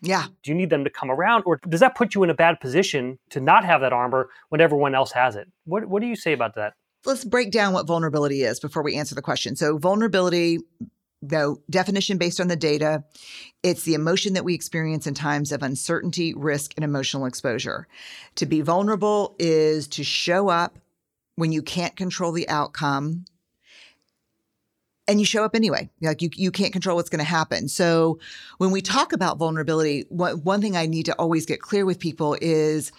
Yeah. 0.00 0.26
Do 0.42 0.50
you 0.50 0.56
need 0.56 0.70
them 0.70 0.82
to 0.82 0.90
come 0.90 1.12
around, 1.12 1.44
or 1.46 1.60
does 1.68 1.78
that 1.78 1.94
put 1.94 2.16
you 2.16 2.24
in 2.24 2.30
a 2.30 2.34
bad 2.34 2.58
position 2.58 3.20
to 3.30 3.40
not 3.40 3.64
have 3.64 3.82
that 3.82 3.92
armor 3.92 4.30
when 4.48 4.60
everyone 4.60 4.96
else 4.96 5.12
has 5.12 5.36
it? 5.36 5.46
What 5.64 5.84
What 5.86 6.02
do 6.02 6.08
you 6.08 6.16
say 6.16 6.32
about 6.32 6.56
that? 6.56 6.74
Let's 7.04 7.24
break 7.24 7.52
down 7.52 7.72
what 7.72 7.86
vulnerability 7.86 8.42
is 8.42 8.58
before 8.58 8.82
we 8.82 8.96
answer 8.96 9.14
the 9.14 9.22
question. 9.22 9.54
So, 9.54 9.78
vulnerability, 9.78 10.58
the 11.20 11.56
definition 11.70 12.18
based 12.18 12.40
on 12.40 12.48
the 12.48 12.56
data, 12.56 13.04
it's 13.62 13.84
the 13.84 13.94
emotion 13.94 14.34
that 14.34 14.44
we 14.44 14.54
experience 14.54 15.06
in 15.06 15.14
times 15.14 15.52
of 15.52 15.62
uncertainty, 15.62 16.34
risk, 16.34 16.72
and 16.76 16.84
emotional 16.84 17.26
exposure. 17.26 17.86
To 18.36 18.46
be 18.46 18.60
vulnerable 18.60 19.36
is 19.38 19.86
to 19.88 20.02
show 20.02 20.48
up 20.48 20.78
when 21.36 21.52
you 21.52 21.62
can't 21.62 21.96
control 21.96 22.32
the 22.32 22.48
outcome 22.48 23.24
and 25.08 25.18
you 25.18 25.26
show 25.26 25.44
up 25.44 25.54
anyway. 25.54 25.90
Like 26.00 26.22
you, 26.22 26.30
you 26.34 26.50
can't 26.50 26.72
control 26.72 26.96
what's 26.96 27.10
going 27.10 27.18
to 27.18 27.24
happen. 27.24 27.68
So 27.68 28.18
when 28.58 28.70
we 28.70 28.80
talk 28.80 29.12
about 29.12 29.38
vulnerability, 29.38 30.06
one, 30.08 30.42
one 30.42 30.60
thing 30.60 30.76
I 30.76 30.86
need 30.86 31.06
to 31.06 31.14
always 31.14 31.46
get 31.46 31.60
clear 31.60 31.84
with 31.84 31.98
people 31.98 32.36
is 32.40 32.92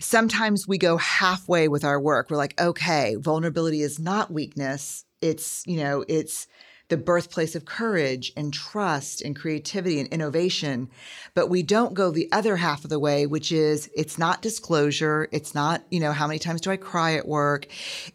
sometimes 0.00 0.66
we 0.66 0.78
go 0.78 0.96
halfway 0.96 1.68
with 1.68 1.84
our 1.84 2.00
work. 2.00 2.30
We're 2.30 2.36
like, 2.36 2.60
okay, 2.60 3.16
vulnerability 3.16 3.82
is 3.82 3.98
not 3.98 4.32
weakness. 4.32 5.04
It's, 5.20 5.64
you 5.66 5.78
know, 5.78 6.04
it's 6.08 6.46
the 6.88 6.96
birthplace 6.96 7.54
of 7.54 7.64
courage 7.64 8.32
and 8.36 8.52
trust 8.52 9.22
and 9.22 9.34
creativity 9.34 9.98
and 10.00 10.08
innovation. 10.08 10.88
But 11.34 11.48
we 11.48 11.62
don't 11.62 11.94
go 11.94 12.10
the 12.10 12.30
other 12.30 12.56
half 12.56 12.84
of 12.84 12.90
the 12.90 12.98
way, 12.98 13.26
which 13.26 13.50
is 13.52 13.90
it's 13.94 14.18
not 14.18 14.42
disclosure. 14.42 15.28
It's 15.32 15.54
not, 15.54 15.84
you 15.90 16.00
know, 16.00 16.12
how 16.12 16.26
many 16.26 16.38
times 16.38 16.60
do 16.60 16.70
I 16.70 16.76
cry 16.76 17.14
at 17.14 17.26
work? 17.26 17.66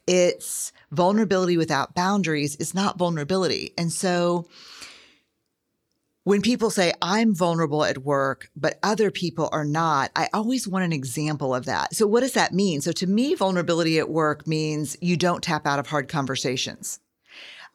It's 0.06 0.72
vulnerability 0.92 1.58
without 1.58 1.96
boundaries 1.96 2.56
is 2.58 2.74
not 2.74 2.98
vulnerability. 2.98 3.74
And 3.78 3.92
so, 3.92 4.48
when 6.26 6.42
people 6.44 6.70
say 6.70 6.94
I'm 7.02 7.34
vulnerable 7.34 7.84
at 7.84 8.00
work, 8.00 8.52
but 8.56 8.78
other 8.84 9.10
people 9.10 9.50
are 9.52 9.66
not, 9.66 10.12
I 10.16 10.30
always 10.32 10.68
want 10.68 10.86
an 10.86 10.94
example 10.94 11.56
of 11.56 11.66
that. 11.66 11.96
So, 11.96 12.06
what 12.06 12.20
does 12.20 12.34
that 12.34 12.54
mean? 12.54 12.82
So, 12.82 12.92
to 12.92 13.08
me, 13.08 13.34
vulnerability 13.34 13.98
at 13.98 14.10
work 14.10 14.46
means 14.46 14.96
you 15.02 15.18
don't 15.18 15.42
tap 15.42 15.66
out 15.66 15.80
of 15.80 15.88
hard 15.88 16.08
conversations. 16.08 17.00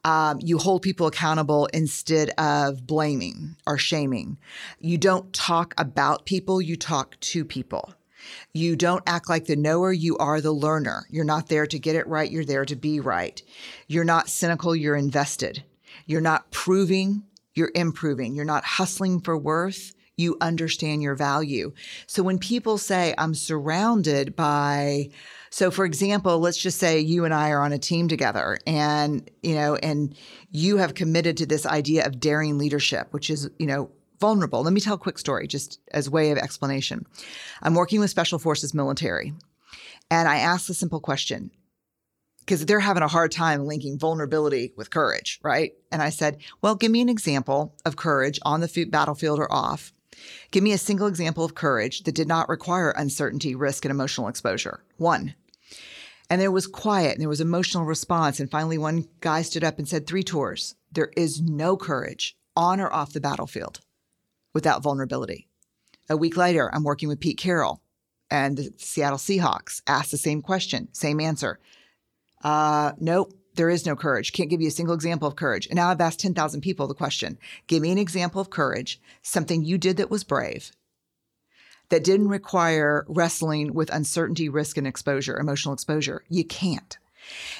Um, 0.05 0.39
you 0.39 0.59
hold 0.59 0.83
people 0.83 1.07
accountable 1.07 1.65
instead 1.73 2.29
of 2.37 2.85
blaming 2.85 3.57
or 3.65 3.77
shaming. 3.79 4.37
You 4.79 4.97
don't 4.97 5.33
talk 5.33 5.73
about 5.77 6.25
people, 6.25 6.61
you 6.61 6.77
talk 6.77 7.19
to 7.19 7.43
people. 7.43 7.93
You 8.53 8.75
don't 8.75 9.03
act 9.07 9.29
like 9.29 9.45
the 9.45 9.55
knower, 9.55 9.91
you 9.91 10.15
are 10.17 10.41
the 10.41 10.51
learner. 10.51 11.07
You're 11.09 11.25
not 11.25 11.47
there 11.47 11.65
to 11.67 11.79
get 11.79 11.95
it 11.95 12.07
right, 12.07 12.31
you're 12.31 12.45
there 12.45 12.65
to 12.65 12.75
be 12.75 12.99
right. 12.99 13.41
You're 13.87 14.05
not 14.05 14.29
cynical, 14.29 14.75
you're 14.75 14.95
invested. 14.95 15.63
You're 16.05 16.21
not 16.21 16.51
proving, 16.51 17.23
you're 17.55 17.71
improving. 17.73 18.35
You're 18.35 18.45
not 18.45 18.63
hustling 18.63 19.21
for 19.21 19.37
worth. 19.37 19.93
You 20.17 20.37
understand 20.39 21.01
your 21.01 21.15
value. 21.15 21.73
So 22.05 22.21
when 22.23 22.37
people 22.37 22.77
say, 22.77 23.13
I'm 23.17 23.33
surrounded 23.33 24.35
by, 24.35 25.09
so 25.55 25.71
for 25.71 25.85
example, 25.85 26.39
let's 26.39 26.57
just 26.57 26.79
say 26.79 26.99
you 26.99 27.23
and 27.23 27.33
I 27.33 27.51
are 27.51 27.61
on 27.61 27.71
a 27.71 27.79
team 27.79 28.09
together 28.09 28.57
and, 28.67 29.31
you 29.41 29.55
know, 29.55 29.75
and 29.75 30.13
you 30.51 30.75
have 30.75 30.95
committed 30.95 31.37
to 31.37 31.45
this 31.45 31.65
idea 31.65 32.05
of 32.05 32.19
daring 32.19 32.57
leadership, 32.57 33.07
which 33.11 33.29
is, 33.29 33.49
you 33.57 33.65
know, 33.65 33.89
vulnerable. 34.19 34.63
Let 34.63 34.73
me 34.73 34.81
tell 34.81 34.95
a 34.95 34.97
quick 34.97 35.17
story 35.17 35.47
just 35.47 35.79
as 35.93 36.09
way 36.09 36.31
of 36.31 36.37
explanation. 36.37 37.05
I'm 37.61 37.73
working 37.73 38.01
with 38.01 38.09
special 38.09 38.37
forces 38.37 38.73
military 38.73 39.33
and 40.11 40.27
I 40.27 40.39
asked 40.39 40.69
a 40.69 40.73
simple 40.73 40.99
question 40.99 41.51
because 42.39 42.65
they're 42.65 42.81
having 42.81 43.03
a 43.03 43.07
hard 43.07 43.31
time 43.31 43.65
linking 43.65 43.97
vulnerability 43.97 44.73
with 44.75 44.89
courage, 44.89 45.39
right? 45.41 45.71
And 45.89 46.01
I 46.01 46.09
said, 46.09 46.39
Well, 46.61 46.75
give 46.75 46.91
me 46.91 46.99
an 46.99 47.07
example 47.07 47.77
of 47.85 47.95
courage 47.95 48.41
on 48.43 48.59
the 48.59 48.87
battlefield 48.91 49.39
or 49.39 49.49
off. 49.49 49.93
Give 50.51 50.63
me 50.63 50.73
a 50.73 50.77
single 50.77 51.07
example 51.07 51.45
of 51.45 51.55
courage 51.55 52.03
that 52.03 52.15
did 52.15 52.27
not 52.27 52.49
require 52.49 52.91
uncertainty, 52.91 53.55
risk, 53.55 53.85
and 53.85 53.91
emotional 53.91 54.27
exposure. 54.27 54.83
One. 54.97 55.33
And 56.29 56.41
there 56.41 56.51
was 56.51 56.67
quiet 56.67 57.13
and 57.13 57.21
there 57.21 57.29
was 57.29 57.41
emotional 57.41 57.85
response. 57.85 58.39
And 58.39 58.49
finally, 58.49 58.77
one 58.77 59.07
guy 59.21 59.41
stood 59.41 59.63
up 59.63 59.77
and 59.77 59.87
said, 59.87 60.07
Three 60.07 60.23
tours. 60.23 60.75
There 60.91 61.11
is 61.15 61.41
no 61.41 61.77
courage 61.77 62.35
on 62.55 62.79
or 62.79 62.91
off 62.91 63.13
the 63.13 63.21
battlefield 63.21 63.81
without 64.53 64.81
vulnerability. 64.81 65.47
A 66.09 66.17
week 66.17 66.37
later, 66.37 66.73
I'm 66.73 66.83
working 66.83 67.09
with 67.09 67.19
Pete 67.19 67.37
Carroll 67.37 67.81
and 68.29 68.57
the 68.57 68.73
Seattle 68.77 69.17
Seahawks, 69.17 69.81
asked 69.87 70.11
the 70.11 70.17
same 70.17 70.41
question, 70.41 70.87
same 70.93 71.19
answer. 71.19 71.59
Uh, 72.43 72.93
nope, 72.99 73.33
there 73.55 73.69
is 73.69 73.85
no 73.85 73.95
courage. 73.95 74.33
Can't 74.33 74.49
give 74.49 74.61
you 74.61 74.67
a 74.67 74.71
single 74.71 74.95
example 74.95 75.27
of 75.27 75.35
courage. 75.35 75.67
And 75.67 75.75
now 75.75 75.89
I've 75.89 76.01
asked 76.01 76.19
10,000 76.19 76.61
people 76.61 76.87
the 76.87 76.93
question 76.93 77.37
give 77.67 77.81
me 77.81 77.91
an 77.91 77.97
example 77.97 78.41
of 78.41 78.49
courage, 78.49 79.01
something 79.21 79.63
you 79.63 79.77
did 79.77 79.97
that 79.97 80.11
was 80.11 80.23
brave, 80.23 80.71
that 81.89 82.03
didn't 82.03 82.29
require 82.29 83.05
wrestling 83.07 83.73
with 83.73 83.93
uncertainty, 83.93 84.49
risk, 84.49 84.77
and 84.77 84.87
exposure, 84.87 85.37
emotional 85.37 85.73
exposure. 85.73 86.23
You 86.29 86.43
can't. 86.43 86.97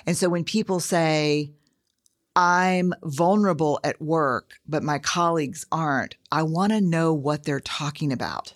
And 0.05 0.17
so 0.17 0.29
when 0.29 0.43
people 0.43 0.79
say, 0.79 1.51
I'm 2.35 2.93
vulnerable 3.03 3.79
at 3.83 4.01
work, 4.01 4.53
but 4.67 4.83
my 4.83 4.99
colleagues 4.99 5.65
aren't, 5.71 6.15
I 6.31 6.43
want 6.43 6.73
to 6.73 6.81
know 6.81 7.13
what 7.13 7.43
they're 7.43 7.59
talking 7.59 8.11
about. 8.11 8.53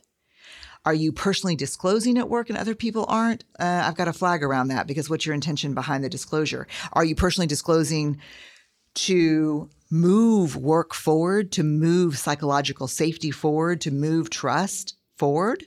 Are 0.86 0.94
you 0.94 1.12
personally 1.12 1.56
disclosing 1.56 2.18
at 2.18 2.30
work 2.30 2.50
and 2.50 2.58
other 2.58 2.76
people 2.76 3.06
aren't? 3.08 3.44
Uh, 3.60 3.84
I've 3.86 3.96
got 3.96 4.08
a 4.08 4.14
flag 4.14 4.44
around 4.44 4.70
that 4.70 4.88
because 4.88 5.10
what's 5.10 5.26
your 5.26 5.36
intention 5.36 5.74
behind 5.74 6.04
the 6.04 6.10
disclosure? 6.10 6.68
Are 6.94 7.06
you 7.06 7.16
personally 7.16 7.48
disclosing 7.48 8.20
to 8.96 9.70
move 9.92 10.56
work 10.56 10.94
forward, 10.94 11.52
to 11.54 11.64
move 11.64 12.18
psychological 12.18 12.88
safety 12.88 13.32
forward, 13.32 13.82
to 13.82 13.92
move 13.92 14.30
trust 14.30 14.96
forward? 15.20 15.66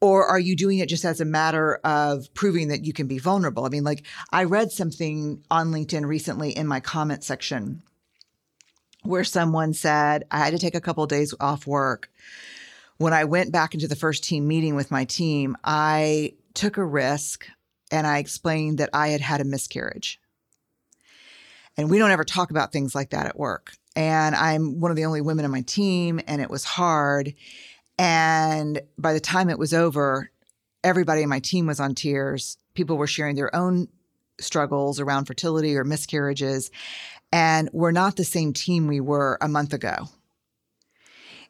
Or 0.00 0.24
are 0.24 0.38
you 0.38 0.54
doing 0.54 0.78
it 0.78 0.88
just 0.88 1.04
as 1.04 1.20
a 1.20 1.24
matter 1.24 1.80
of 1.82 2.32
proving 2.32 2.68
that 2.68 2.84
you 2.84 2.92
can 2.92 3.08
be 3.08 3.18
vulnerable? 3.18 3.64
I 3.64 3.68
mean, 3.68 3.82
like 3.82 4.06
I 4.30 4.44
read 4.44 4.70
something 4.70 5.42
on 5.50 5.72
LinkedIn 5.72 6.06
recently 6.06 6.50
in 6.50 6.68
my 6.68 6.78
comment 6.78 7.24
section 7.24 7.82
where 9.02 9.24
someone 9.24 9.74
said, 9.74 10.24
I 10.30 10.38
had 10.38 10.52
to 10.52 10.58
take 10.58 10.76
a 10.76 10.80
couple 10.80 11.02
of 11.02 11.10
days 11.10 11.34
off 11.40 11.66
work 11.66 12.10
when 12.98 13.12
I 13.12 13.24
went 13.24 13.52
back 13.52 13.74
into 13.74 13.88
the 13.88 13.96
first 13.96 14.24
team 14.24 14.46
meeting 14.46 14.74
with 14.74 14.90
my 14.90 15.04
team, 15.04 15.56
I 15.64 16.34
took 16.54 16.76
a 16.76 16.84
risk 16.84 17.46
and 17.90 18.06
I 18.06 18.18
explained 18.18 18.78
that 18.78 18.90
I 18.92 19.08
had 19.08 19.20
had 19.20 19.40
a 19.40 19.44
miscarriage. 19.44 20.20
And 21.76 21.88
we 21.88 21.98
don't 21.98 22.10
ever 22.10 22.24
talk 22.24 22.50
about 22.50 22.72
things 22.72 22.94
like 22.94 23.10
that 23.10 23.26
at 23.26 23.38
work. 23.38 23.72
And 23.98 24.36
I'm 24.36 24.78
one 24.78 24.92
of 24.92 24.96
the 24.96 25.06
only 25.06 25.20
women 25.20 25.44
on 25.44 25.50
my 25.50 25.62
team, 25.62 26.20
and 26.28 26.40
it 26.40 26.48
was 26.48 26.62
hard. 26.62 27.34
And 27.98 28.80
by 28.96 29.12
the 29.12 29.18
time 29.18 29.50
it 29.50 29.58
was 29.58 29.74
over, 29.74 30.30
everybody 30.84 31.22
in 31.22 31.28
my 31.28 31.40
team 31.40 31.66
was 31.66 31.80
on 31.80 31.96
tears. 31.96 32.58
People 32.74 32.96
were 32.96 33.08
sharing 33.08 33.34
their 33.34 33.52
own 33.54 33.88
struggles 34.40 35.00
around 35.00 35.24
fertility 35.24 35.76
or 35.76 35.82
miscarriages. 35.82 36.70
And 37.32 37.70
we're 37.72 37.90
not 37.90 38.14
the 38.14 38.22
same 38.22 38.52
team 38.52 38.86
we 38.86 39.00
were 39.00 39.36
a 39.40 39.48
month 39.48 39.72
ago. 39.72 40.08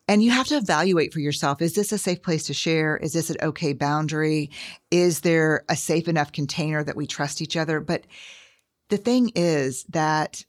And 0.08 0.22
you 0.22 0.30
have 0.30 0.46
to 0.46 0.56
evaluate 0.56 1.12
for 1.12 1.20
yourself 1.20 1.61
is 1.61 1.74
this 1.74 1.92
a 1.92 1.98
safe 1.98 2.22
place 2.22 2.44
to 2.44 2.54
share? 2.54 2.96
Is 2.96 3.12
this 3.12 3.28
an 3.28 3.37
okay 3.42 3.74
boundary? 3.74 4.52
Is 4.90 5.20
there 5.20 5.66
a 5.68 5.76
safe 5.76 6.08
enough 6.08 6.32
container 6.32 6.82
that 6.82 6.96
we 6.96 7.06
trust 7.06 7.42
each 7.42 7.58
other? 7.58 7.78
But 7.78 8.06
the 8.88 8.96
thing 8.96 9.32
is 9.34 9.84
that 9.90 10.46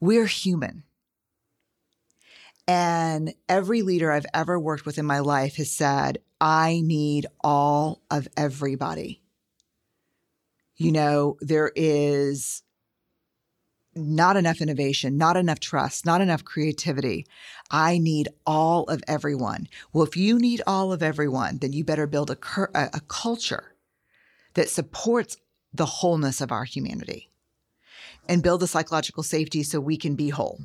we're 0.00 0.26
human. 0.26 0.84
And 2.66 3.32
every 3.48 3.82
leader 3.82 4.12
I've 4.12 4.26
ever 4.34 4.58
worked 4.58 4.84
with 4.84 4.98
in 4.98 5.06
my 5.06 5.20
life 5.20 5.56
has 5.56 5.70
said, 5.70 6.18
I 6.40 6.82
need 6.84 7.26
all 7.42 8.02
of 8.10 8.28
everybody. 8.36 9.22
You 10.76 10.92
know, 10.92 11.38
there 11.40 11.72
is 11.74 12.62
not 13.94 14.36
enough 14.36 14.60
innovation, 14.60 15.16
not 15.16 15.36
enough 15.36 15.60
trust, 15.60 16.06
not 16.06 16.20
enough 16.20 16.44
creativity. 16.44 17.26
I 17.70 17.98
need 17.98 18.28
all 18.46 18.84
of 18.84 19.02
everyone. 19.08 19.66
Well, 19.92 20.04
if 20.04 20.16
you 20.16 20.38
need 20.38 20.62
all 20.66 20.92
of 20.92 21.02
everyone, 21.02 21.58
then 21.58 21.72
you 21.72 21.84
better 21.84 22.06
build 22.06 22.30
a, 22.30 22.38
a, 22.74 22.90
a 22.94 23.00
culture 23.08 23.74
that 24.54 24.68
supports 24.68 25.36
the 25.72 25.86
wholeness 25.86 26.40
of 26.40 26.52
our 26.52 26.64
humanity 26.64 27.27
and 28.28 28.42
build 28.42 28.62
a 28.62 28.66
psychological 28.66 29.22
safety 29.22 29.62
so 29.62 29.80
we 29.80 29.96
can 29.96 30.14
be 30.14 30.28
whole. 30.28 30.60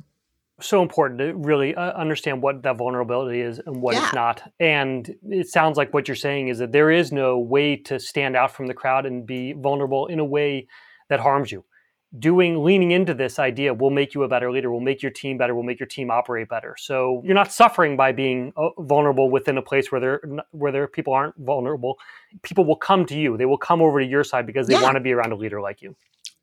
So 0.60 0.82
important 0.82 1.18
to 1.18 1.34
really 1.34 1.74
uh, 1.74 1.92
understand 1.94 2.40
what 2.40 2.62
that 2.62 2.76
vulnerability 2.76 3.40
is 3.40 3.58
and 3.66 3.82
what 3.82 3.94
Yeah. 3.94 4.04
it's 4.04 4.14
not. 4.14 4.52
And 4.60 5.12
it 5.28 5.48
sounds 5.48 5.76
like 5.76 5.92
what 5.92 6.06
you're 6.06 6.14
saying 6.14 6.48
is 6.48 6.58
that 6.58 6.70
there 6.70 6.90
is 6.92 7.10
no 7.10 7.38
way 7.38 7.74
to 7.76 7.98
stand 7.98 8.36
out 8.36 8.52
from 8.52 8.68
the 8.68 8.74
crowd 8.74 9.04
and 9.04 9.26
be 9.26 9.52
vulnerable 9.52 10.06
in 10.06 10.20
a 10.20 10.24
way 10.24 10.68
that 11.08 11.18
harms 11.20 11.50
you. 11.50 11.64
Doing 12.16 12.62
leaning 12.62 12.92
into 12.92 13.12
this 13.14 13.40
idea 13.40 13.74
will 13.74 13.90
make 13.90 14.14
you 14.14 14.22
a 14.22 14.28
better 14.28 14.52
leader, 14.52 14.70
will 14.70 14.78
make 14.78 15.02
your 15.02 15.10
team 15.10 15.36
better, 15.36 15.52
will 15.56 15.64
make 15.64 15.80
your 15.80 15.88
team 15.88 16.08
operate 16.12 16.48
better. 16.48 16.76
So 16.78 17.20
you're 17.24 17.34
not 17.34 17.52
suffering 17.52 17.96
by 17.96 18.12
being 18.12 18.52
uh, 18.56 18.68
vulnerable 18.78 19.28
within 19.30 19.58
a 19.58 19.62
place 19.62 19.90
where 19.90 20.00
there 20.00 20.20
where 20.52 20.70
there 20.70 20.86
people 20.86 21.12
aren't 21.12 21.34
vulnerable. 21.38 21.98
People 22.42 22.64
will 22.64 22.76
come 22.76 23.04
to 23.06 23.18
you. 23.18 23.36
They 23.36 23.46
will 23.46 23.58
come 23.58 23.82
over 23.82 23.98
to 23.98 24.06
your 24.06 24.22
side 24.22 24.46
because 24.46 24.68
they 24.68 24.74
Yeah. 24.74 24.82
want 24.82 24.94
to 24.94 25.00
be 25.00 25.10
around 25.12 25.32
a 25.32 25.36
leader 25.36 25.60
like 25.60 25.82
you. 25.82 25.96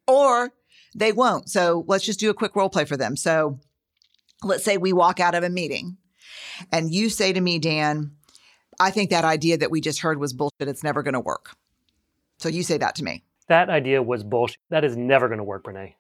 or 0.08 0.52
they 0.96 1.12
won't. 1.12 1.50
So 1.50 1.86
let's 1.88 2.06
just 2.06 2.20
do 2.20 2.30
a 2.30 2.34
quick 2.34 2.56
role 2.56 2.70
play 2.70 2.86
for 2.86 2.98
them. 2.98 3.16
So 3.16 3.60
let's 4.44 4.64
say 4.64 4.78
we 4.78 4.94
walk 4.94 5.20
out 5.20 5.36
of 5.36 5.44
a 5.44 5.50
meeting 5.50 5.98
and 6.72 6.94
you 6.94 7.10
say 7.10 7.34
to 7.34 7.42
me, 7.42 7.60
Dan, 7.60 8.12
I 8.80 8.92
think 8.92 9.10
that 9.10 9.26
idea 9.26 9.58
that 9.58 9.72
we 9.72 9.82
just 9.82 10.02
heard 10.02 10.20
was 10.20 10.34
bullshit. 10.34 10.68
It's 10.68 10.84
never 10.84 11.04
going 11.04 11.14
to 11.14 11.20
work. 11.20 11.56
So 12.40 12.50
you 12.50 12.64
say 12.64 12.78
that 12.78 12.96
to 12.96 13.04
me. 13.04 13.24
That 13.48 13.70
idea 13.70 14.02
was 14.02 14.24
bullshit. 14.24 14.58
That 14.70 14.84
is 14.84 14.98
never 14.98 15.28
going 15.28 15.38
to 15.38 15.44
work, 15.44 15.64
Brene. 15.64 15.94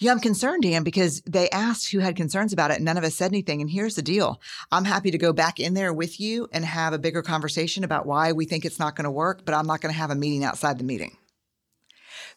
Yeah, 0.00 0.12
I'm 0.12 0.20
concerned, 0.20 0.62
Dan, 0.62 0.84
because 0.84 1.22
they 1.22 1.50
asked 1.50 1.90
who 1.90 1.98
had 1.98 2.14
concerns 2.14 2.52
about 2.52 2.70
it 2.70 2.76
and 2.76 2.84
none 2.84 2.96
of 2.96 3.02
us 3.02 3.16
said 3.16 3.32
anything. 3.32 3.60
And 3.60 3.68
here's 3.68 3.96
the 3.96 4.02
deal 4.02 4.40
I'm 4.70 4.84
happy 4.84 5.10
to 5.10 5.18
go 5.18 5.32
back 5.32 5.58
in 5.58 5.74
there 5.74 5.92
with 5.92 6.20
you 6.20 6.48
and 6.52 6.64
have 6.64 6.92
a 6.92 6.98
bigger 6.98 7.20
conversation 7.20 7.82
about 7.82 8.06
why 8.06 8.32
we 8.32 8.44
think 8.44 8.64
it's 8.64 8.78
not 8.78 8.94
going 8.94 9.04
to 9.06 9.10
work, 9.10 9.44
but 9.44 9.54
I'm 9.54 9.66
not 9.66 9.80
going 9.80 9.92
to 9.92 9.98
have 9.98 10.10
a 10.10 10.14
meeting 10.14 10.44
outside 10.44 10.78
the 10.78 10.84
meeting. 10.84 11.16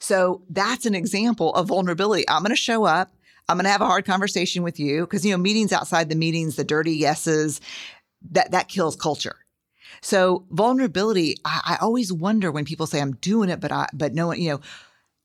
So 0.02 0.42
that's 0.50 0.86
an 0.86 0.96
example 0.96 1.54
of 1.54 1.68
vulnerability. 1.68 2.28
I'm 2.28 2.42
going 2.42 2.50
to 2.50 2.56
show 2.56 2.86
up. 2.86 3.14
I'm 3.48 3.58
going 3.58 3.66
to 3.66 3.72
have 3.72 3.82
a 3.82 3.86
hard 3.86 4.06
conversation 4.06 4.64
with 4.64 4.80
you 4.80 5.02
because 5.02 5.24
you 5.26 5.32
know 5.32 5.38
meetings 5.38 5.72
outside 5.72 6.10
the 6.10 6.16
meetings, 6.16 6.56
the 6.56 6.64
dirty 6.64 6.94
yeses, 6.94 7.62
that 8.32 8.52
that 8.52 8.68
kills 8.68 8.96
culture. 8.96 9.38
So 10.02 10.46
vulnerability, 10.50 11.38
I, 11.46 11.78
I 11.80 11.86
always 11.86 12.12
wonder 12.12 12.52
when 12.52 12.66
people 12.66 12.88
say 12.88 13.00
I'm 13.00 13.14
doing 13.18 13.50
it, 13.50 13.60
but 13.60 13.72
I 13.72 13.88
but 13.94 14.14
no 14.14 14.28
one, 14.28 14.42
you 14.42 14.50
know, 14.50 14.62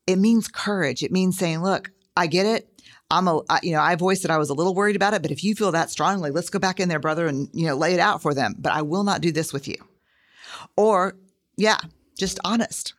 it 0.06 0.16
means 0.16 0.46
courage. 0.46 1.02
It 1.02 1.12
means 1.12 1.38
saying, 1.38 1.62
look, 1.62 1.90
I 2.16 2.26
get 2.26 2.46
it. 2.46 2.68
I'm 3.10 3.28
a, 3.28 3.40
you 3.62 3.72
know, 3.72 3.80
I 3.80 3.94
voiced 3.94 4.22
that 4.22 4.30
I 4.30 4.38
was 4.38 4.50
a 4.50 4.54
little 4.54 4.74
worried 4.74 4.96
about 4.96 5.14
it, 5.14 5.22
but 5.22 5.30
if 5.30 5.44
you 5.44 5.54
feel 5.54 5.72
that 5.72 5.90
strongly, 5.90 6.30
let's 6.30 6.50
go 6.50 6.58
back 6.58 6.80
in 6.80 6.88
there, 6.88 6.98
brother, 6.98 7.26
and 7.28 7.48
you 7.52 7.66
know, 7.66 7.76
lay 7.76 7.94
it 7.94 8.00
out 8.00 8.20
for 8.20 8.34
them. 8.34 8.54
But 8.58 8.72
I 8.72 8.82
will 8.82 9.04
not 9.04 9.20
do 9.20 9.32
this 9.32 9.52
with 9.52 9.68
you. 9.68 9.76
Or, 10.76 11.16
yeah, 11.56 11.78
just 12.18 12.40
honest. 12.44 12.94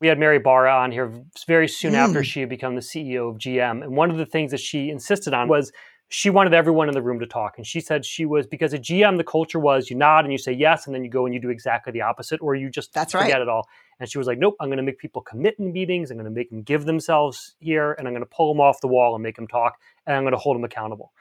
We 0.00 0.08
had 0.08 0.18
Mary 0.18 0.38
Barra 0.38 0.74
on 0.74 0.92
here 0.92 1.12
very 1.46 1.68
soon 1.68 1.92
mm. 1.92 1.96
after 1.96 2.24
she 2.24 2.40
had 2.40 2.48
become 2.48 2.74
the 2.74 2.80
CEO 2.80 3.30
of 3.30 3.36
GM, 3.36 3.82
and 3.82 3.96
one 3.96 4.10
of 4.10 4.16
the 4.16 4.26
things 4.26 4.50
that 4.50 4.60
she 4.60 4.88
insisted 4.88 5.34
on 5.34 5.48
was 5.48 5.72
she 6.08 6.28
wanted 6.28 6.52
everyone 6.54 6.88
in 6.88 6.94
the 6.94 7.02
room 7.02 7.20
to 7.20 7.26
talk. 7.26 7.56
And 7.56 7.66
she 7.66 7.80
said 7.80 8.04
she 8.04 8.26
was 8.26 8.46
because 8.46 8.74
at 8.74 8.82
GM 8.82 9.16
the 9.16 9.24
culture 9.24 9.60
was 9.60 9.90
you 9.90 9.96
nod 9.96 10.24
and 10.24 10.32
you 10.32 10.38
say 10.38 10.52
yes, 10.52 10.86
and 10.86 10.94
then 10.94 11.04
you 11.04 11.10
go 11.10 11.24
and 11.24 11.34
you 11.34 11.40
do 11.40 11.50
exactly 11.50 11.92
the 11.92 12.00
opposite, 12.00 12.40
or 12.42 12.54
you 12.54 12.68
just 12.70 12.92
That's 12.92 13.12
forget 13.12 13.32
right. 13.32 13.42
it 13.42 13.48
all. 13.48 13.68
And 14.00 14.10
she 14.10 14.18
was 14.18 14.26
like, 14.26 14.38
Nope, 14.38 14.56
I'm 14.60 14.70
gonna 14.70 14.82
make 14.82 14.98
people 14.98 15.22
commit 15.22 15.56
in 15.58 15.72
meetings, 15.72 16.10
I'm 16.10 16.16
gonna 16.16 16.30
make 16.30 16.50
them 16.50 16.62
give 16.62 16.86
themselves 16.86 17.54
here, 17.60 17.92
and 17.92 18.08
I'm 18.08 18.14
gonna 18.14 18.26
pull 18.26 18.52
them 18.52 18.60
off 18.60 18.80
the 18.80 18.88
wall 18.88 19.14
and 19.14 19.22
make 19.22 19.36
them 19.36 19.46
talk, 19.46 19.78
and 20.06 20.16
I'm 20.16 20.24
gonna 20.24 20.38
hold 20.38 20.56
them 20.56 20.64
accountable. 20.64 21.12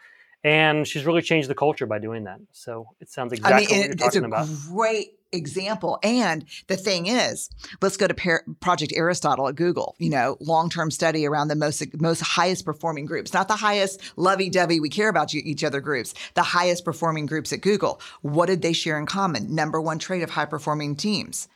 And 0.43 0.87
she's 0.87 1.05
really 1.05 1.21
changed 1.21 1.49
the 1.49 1.55
culture 1.55 1.85
by 1.85 1.99
doing 1.99 2.23
that. 2.23 2.39
So 2.53 2.87
it 3.01 3.09
sounds 3.09 3.33
exactly 3.33 3.53
I 3.53 3.59
mean, 3.59 3.69
what 3.69 3.87
you're 3.87 3.95
talking 3.95 4.05
it's 4.07 4.15
a 4.15 4.25
about. 4.25 4.47
Great 4.69 5.07
example. 5.31 5.99
And 6.01 6.45
the 6.67 6.77
thing 6.77 7.07
is, 7.07 7.49
let's 7.81 7.97
go 7.97 8.07
to 8.07 8.13
Par- 8.13 8.45
Project 8.61 8.93
Aristotle 8.95 9.47
at 9.47 9.55
Google. 9.55 9.95
You 9.99 10.09
know, 10.09 10.37
long-term 10.39 10.91
study 10.91 11.27
around 11.27 11.49
the 11.49 11.55
most 11.55 11.83
most 11.99 12.21
highest 12.21 12.65
performing 12.65 13.05
groups, 13.05 13.33
not 13.33 13.47
the 13.47 13.55
highest 13.57 14.01
lovey-dovey 14.17 14.79
we 14.79 14.89
care 14.89 15.09
about 15.09 15.35
each 15.35 15.63
other 15.63 15.81
groups, 15.81 16.13
the 16.35 16.41
highest 16.41 16.85
performing 16.85 17.25
groups 17.25 17.51
at 17.51 17.61
Google. 17.61 17.99
What 18.21 18.45
did 18.45 18.61
they 18.61 18.73
share 18.73 18.97
in 18.97 19.05
common? 19.05 19.53
Number 19.53 19.81
one 19.81 19.99
trait 19.99 20.23
of 20.23 20.29
high-performing 20.31 20.95
teams. 20.95 21.47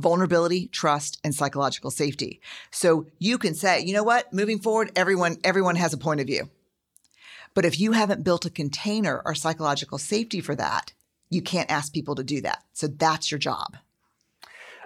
Vulnerability, 0.00 0.66
trust, 0.66 1.20
and 1.22 1.32
psychological 1.32 1.92
safety. 1.92 2.40
So 2.72 3.06
you 3.20 3.38
can 3.38 3.54
say, 3.54 3.80
you 3.80 3.94
know 3.94 4.02
what? 4.02 4.32
Moving 4.32 4.58
forward, 4.58 4.90
everyone 4.96 5.36
everyone 5.44 5.76
has 5.76 5.92
a 5.92 5.98
point 5.98 6.20
of 6.20 6.26
view. 6.26 6.50
But 7.54 7.64
if 7.64 7.78
you 7.78 7.92
haven't 7.92 8.24
built 8.24 8.44
a 8.44 8.50
container 8.50 9.22
or 9.24 9.34
psychological 9.34 9.98
safety 9.98 10.40
for 10.40 10.54
that, 10.56 10.92
you 11.30 11.40
can't 11.40 11.70
ask 11.70 11.92
people 11.92 12.16
to 12.16 12.24
do 12.24 12.40
that. 12.42 12.62
So 12.72 12.86
that's 12.88 13.30
your 13.30 13.38
job. 13.38 13.76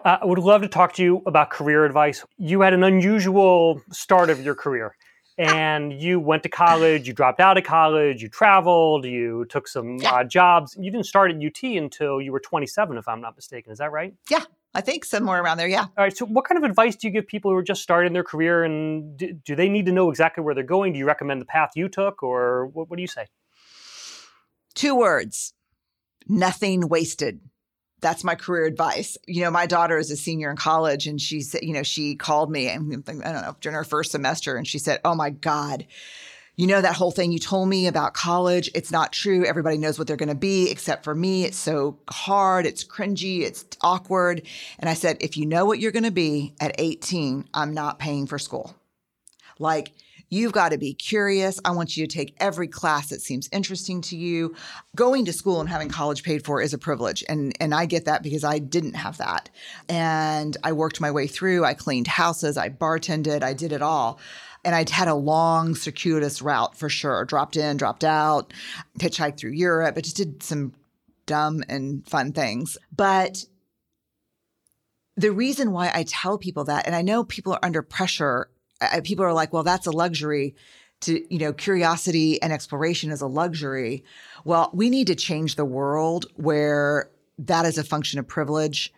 Uh, 0.04 0.18
I 0.22 0.24
would 0.24 0.38
love 0.38 0.62
to 0.62 0.68
talk 0.68 0.92
to 0.94 1.02
you 1.02 1.22
about 1.26 1.50
career 1.50 1.85
advice. 1.85 2.24
You 2.37 2.61
had 2.61 2.72
an 2.72 2.85
unusual 2.85 3.83
start 3.90 4.31
of 4.31 4.44
your 4.44 4.54
career 4.54 4.94
and 5.38 5.92
you 5.92 6.18
went 6.18 6.42
to 6.42 6.48
college, 6.48 7.07
you 7.07 7.14
dropped 7.14 7.40
out 7.40 7.57
of 7.57 7.64
college, 7.64 8.22
you 8.22 8.28
traveled, 8.28 9.04
you 9.04 9.46
took 9.48 9.68
some 9.68 9.96
yeah. 9.98 10.14
uh, 10.14 10.24
jobs. 10.24 10.76
You 10.78 10.90
didn't 10.90 11.07
start 11.07 11.31
at 11.31 11.37
UT 11.37 11.62
until 11.62 12.20
you 12.20 12.33
were 12.33 12.40
27, 12.40 12.98
if 12.98 13.07
I'm 13.07 13.20
not 13.20 13.37
mistaken. 13.37 13.72
Is 13.72 13.78
that 13.78 13.92
right? 13.92 14.12
Yeah, 14.28 14.42
I 14.79 14.81
think 14.81 15.05
somewhere 15.05 15.43
around 15.43 15.57
there. 15.57 15.67
Yeah. 15.67 15.83
All 15.83 16.05
right. 16.05 16.17
So, 16.17 16.25
what 16.25 16.45
kind 16.45 16.62
of 16.62 16.69
advice 16.69 16.95
do 16.95 17.09
you 17.09 17.12
give 17.12 17.27
people 17.27 17.51
who 17.51 17.57
are 17.57 17.64
just 17.64 17.83
starting 17.83 18.12
their 18.12 18.23
career, 18.23 18.62
and 18.62 19.17
do, 19.17 19.33
do 19.33 19.57
they 19.57 19.69
need 19.69 19.87
to 19.87 19.93
know 19.93 20.09
exactly 20.09 20.45
where 20.45 20.55
they're 20.55 20.62
going? 20.62 20.93
Do 20.93 21.01
you 21.01 21.07
recommend 21.07 21.41
the 21.41 21.47
path 21.47 21.73
you 21.75 21.88
took, 21.88 22.23
or 22.23 22.67
what, 22.67 22.88
what 22.88 22.97
do 22.97 23.03
you 23.03 23.09
say? 23.09 23.27
Two 24.77 24.95
words: 24.95 25.53
nothing 26.29 26.88
wasted 26.88 27.41
that's 28.01 28.23
my 28.23 28.35
career 28.35 28.64
advice. 28.67 29.17
You 29.27 29.43
know, 29.43 29.51
my 29.51 29.67
daughter 29.67 29.99
is 29.99 30.11
a 30.11 30.17
senior 30.17 30.51
in 30.51 30.57
college 30.57 31.07
and 31.07 31.21
she 31.21 31.41
said, 31.41 31.62
you 31.62 31.73
know, 31.73 31.83
she 31.83 32.14
called 32.14 32.49
me 32.49 32.69
and 32.69 32.93
I 33.09 33.12
don't 33.12 33.43
know, 33.43 33.57
during 33.61 33.75
her 33.75 33.85
first 33.85 34.12
semester 34.12 34.57
and 34.57 34.67
she 34.67 34.79
said, 34.79 35.01
Oh 35.05 35.14
my 35.14 35.31
God, 35.31 35.87
you 36.59 36.66
know, 36.66 36.81
that 36.81 36.97
whole 36.97 37.12
thing 37.12 37.31
you 37.31 37.38
told 37.38 37.68
me 37.68 37.87
about 37.87 38.14
college, 38.14 38.68
it's 38.75 38.90
not 38.90 39.12
true. 39.12 39.47
Everybody 39.47 39.79
knows 39.79 39.97
what 39.97 40.09
they're 40.09 40.16
going 40.16 40.29
to 40.29 40.35
be 40.35 40.68
except 40.68 41.05
for 41.05 41.14
me. 41.14 41.44
It's 41.44 41.57
so 41.57 42.01
hard. 42.11 42.66
It's 42.66 42.83
cringy. 42.83 43.42
It's 43.42 43.64
awkward. 43.81 44.42
And 44.81 44.90
I 44.90 44.94
said, 44.94 45.18
if 45.21 45.37
you 45.37 45.47
know 45.47 45.64
what 45.64 45.79
you're 45.79 45.92
going 45.92 46.03
to 46.03 46.11
be 46.11 46.57
at 46.61 46.75
18, 46.77 47.49
I'm 47.55 47.75
not 47.75 48.01
paying 48.01 48.27
for 48.27 48.40
school. 48.40 48.75
Like, 49.61 49.92
You've 50.31 50.53
got 50.53 50.73
to 50.73 50.79
be 50.79 50.92
curious. 50.92 51.59
I 51.64 51.71
want 51.71 51.97
you 51.97 52.07
to 52.07 52.14
take 52.14 52.37
every 52.38 52.68
class 52.68 53.09
that 53.09 53.23
seems 53.23 53.49
interesting 53.51 54.03
to 54.03 54.16
you. 54.16 54.55
Going 54.94 55.25
to 55.25 55.33
school 55.33 55.61
and 55.61 55.68
having 55.68 55.88
college 55.88 56.23
paid 56.23 56.44
for 56.44 56.61
is 56.61 56.75
a 56.75 56.79
privilege. 56.79 57.25
And, 57.29 57.57
and 57.61 57.75
I 57.75 57.87
get 57.87 58.05
that 58.05 58.23
because 58.23 58.44
I 58.44 58.59
didn't 58.59 58.94
have 58.94 59.16
that. 59.18 59.49
And 59.88 60.57
I 60.62 60.73
worked 60.73 61.01
my 61.01 61.11
way 61.11 61.29
through. 61.29 61.64
I 61.64 61.73
cleaned 61.73 62.09
houses, 62.09 62.59
I 62.59 62.68
bartended, 62.68 63.42
I 63.42 63.55
did 63.55 63.73
it 63.73 63.81
all. 63.81 64.21
And 64.64 64.75
I'd 64.75 64.90
had 64.90 65.09
a 65.09 65.14
long, 65.14 65.75
circuitous 65.75 66.42
route 66.42 66.77
for 66.77 66.88
sure. 66.88 67.25
Dropped 67.25 67.57
in, 67.57 67.77
dropped 67.77 68.05
out, 68.05 68.53
hitchhiked 68.99 69.38
through 69.38 69.53
Europe. 69.53 69.97
I 69.97 70.01
just 70.01 70.16
did 70.16 70.42
some 70.42 70.75
dumb 71.27 71.62
and 71.68 72.07
fun 72.09 72.33
things. 72.33 72.77
But 72.94 73.44
the 75.16 75.33
reason 75.33 75.73
why 75.73 75.90
I 75.94 76.05
tell 76.05 76.38
people 76.38 76.64
that, 76.64 76.87
and 76.87 76.94
I 76.94 77.03
know 77.03 77.25
people 77.25 77.53
are 77.53 77.64
under 77.64 77.83
pressure 77.83 78.49
I, 78.81 79.01
people 79.01 79.25
are 79.25 79.33
like, 79.33 79.53
well, 79.53 79.62
that's 79.62 79.87
a 79.87 79.90
luxury 79.90 80.55
to, 81.01 81.23
you 81.33 81.38
know, 81.38 81.53
curiosity 81.53 82.40
and 82.42 82.53
exploration 82.53 83.11
is 83.11 83.21
a 83.21 83.27
luxury. 83.27 84.05
Well, 84.44 84.71
we 84.73 84.90
need 84.90 85.07
to 85.09 85.14
change 85.14 85.55
the 85.55 85.64
world 85.64 86.27
where 86.35 87.11
that 87.38 87.66
is 87.66 87.79
a 87.79 87.85
function 87.85 88.18
of 88.18 88.27
privilege 88.27 88.92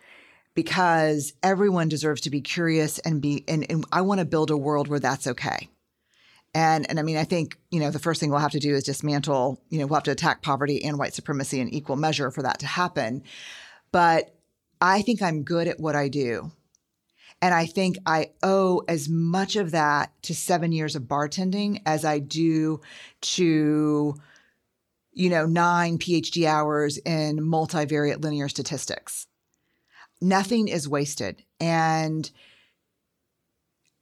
because 0.53 1.33
everyone 1.41 1.89
deserves 1.89 2.21
to 2.21 2.29
be 2.29 2.41
curious 2.41 2.99
and 2.99 3.21
be, 3.21 3.43
and, 3.47 3.69
and 3.69 3.85
I 3.91 4.01
want 4.01 4.19
to 4.19 4.25
build 4.25 4.51
a 4.51 4.57
world 4.57 4.87
where 4.87 4.99
that's 4.99 5.27
okay. 5.27 5.69
And, 6.53 6.89
and 6.89 6.99
I 6.99 7.03
mean, 7.03 7.15
I 7.15 7.23
think, 7.23 7.57
you 7.69 7.79
know, 7.79 7.91
the 7.91 7.99
first 7.99 8.19
thing 8.19 8.29
we'll 8.29 8.39
have 8.39 8.51
to 8.51 8.59
do 8.59 8.75
is 8.75 8.83
dismantle, 8.83 9.61
you 9.69 9.79
know, 9.79 9.85
we'll 9.85 9.95
have 9.95 10.03
to 10.03 10.11
attack 10.11 10.41
poverty 10.41 10.83
and 10.83 10.99
white 10.99 11.13
supremacy 11.13 11.61
in 11.61 11.69
equal 11.69 11.95
measure 11.95 12.29
for 12.29 12.41
that 12.41 12.59
to 12.59 12.65
happen. 12.65 13.23
But 13.93 14.35
I 14.81 15.01
think 15.01 15.21
I'm 15.21 15.43
good 15.43 15.67
at 15.67 15.79
what 15.79 15.95
I 15.95 16.09
do. 16.09 16.51
And 17.41 17.53
I 17.53 17.65
think 17.65 17.97
I 18.05 18.31
owe 18.43 18.83
as 18.87 19.09
much 19.09 19.55
of 19.55 19.71
that 19.71 20.11
to 20.23 20.35
seven 20.35 20.71
years 20.71 20.95
of 20.95 21.03
bartending 21.03 21.81
as 21.85 22.05
I 22.05 22.19
do 22.19 22.81
to, 23.21 24.15
you 25.13 25.29
know, 25.29 25.45
nine 25.45 25.97
PhD 25.97 26.45
hours 26.45 26.97
in 26.97 27.39
multivariate 27.39 28.21
linear 28.23 28.47
statistics. 28.47 29.25
Nothing 30.21 30.67
is 30.67 30.87
wasted. 30.87 31.43
And 31.59 32.29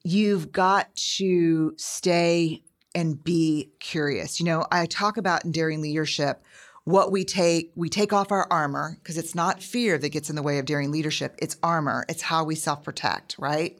you've 0.03 0.51
got 0.51 0.93
to 1.17 1.73
stay 1.77 2.63
and 2.95 3.23
be 3.23 3.71
curious. 3.79 4.39
You 4.39 4.45
know, 4.45 4.65
I 4.71 4.85
talk 4.85 5.17
about 5.17 5.45
in 5.45 5.51
Daring 5.51 5.81
Leadership 5.81 6.43
what 6.85 7.11
we 7.11 7.23
take 7.23 7.71
we 7.75 7.87
take 7.87 8.13
off 8.13 8.31
our 8.31 8.47
armor 8.49 8.97
because 8.99 9.17
it's 9.17 9.35
not 9.35 9.61
fear 9.61 9.97
that 9.97 10.09
gets 10.09 10.29
in 10.29 10.35
the 10.35 10.41
way 10.41 10.57
of 10.57 10.65
daring 10.65 10.91
leadership. 10.91 11.35
It's 11.37 11.55
armor. 11.61 12.05
It's 12.09 12.23
how 12.23 12.43
we 12.43 12.55
self-protect 12.55 13.35
right? 13.37 13.77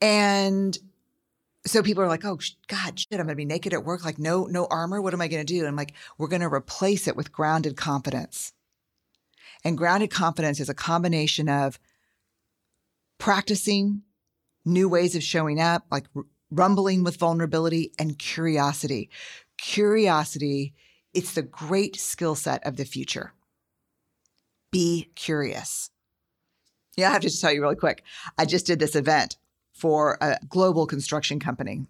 And 0.00 0.76
so 1.64 1.82
people 1.82 2.02
are 2.02 2.08
like 2.08 2.24
oh 2.24 2.38
god 2.66 2.98
shit 2.98 3.20
i'm 3.20 3.26
gonna 3.26 3.36
be 3.36 3.44
naked 3.44 3.72
at 3.72 3.84
work 3.84 4.04
like 4.04 4.18
no 4.18 4.44
no 4.44 4.66
armor? 4.66 5.00
What 5.00 5.14
am 5.14 5.20
i 5.20 5.28
gonna 5.28 5.44
do? 5.44 5.60
And 5.60 5.68
i'm 5.68 5.76
like 5.76 5.94
we're 6.18 6.28
gonna 6.28 6.52
replace 6.52 7.08
it 7.08 7.16
with 7.16 7.32
grounded 7.32 7.76
confidence 7.76 8.52
and 9.64 9.78
grounded 9.78 10.10
confidence 10.10 10.60
is 10.60 10.68
a 10.68 10.74
combination 10.74 11.48
of 11.48 11.78
practicing 13.18 14.02
new 14.64 14.88
ways 14.88 15.14
of 15.14 15.22
showing 15.22 15.60
up 15.60 15.84
like 15.90 16.06
r- 16.14 16.24
rumbling 16.50 17.04
with 17.04 17.16
vulnerability 17.16 17.92
and 17.98 18.18
curiosity 18.18 19.10
curiosity 19.58 20.74
it's 21.14 21.34
the 21.34 21.42
great 21.42 21.96
skill 21.96 22.34
set 22.34 22.66
of 22.66 22.76
the 22.76 22.84
future. 22.84 23.32
Be 24.70 25.10
curious. 25.14 25.90
Yeah, 26.96 27.08
I 27.08 27.12
have 27.12 27.22
to 27.22 27.28
just 27.28 27.40
tell 27.40 27.52
you 27.52 27.62
really 27.62 27.76
quick. 27.76 28.02
I 28.38 28.44
just 28.44 28.66
did 28.66 28.78
this 28.78 28.96
event 28.96 29.36
for 29.72 30.18
a 30.20 30.38
global 30.48 30.86
construction 30.86 31.38
company. 31.38 31.86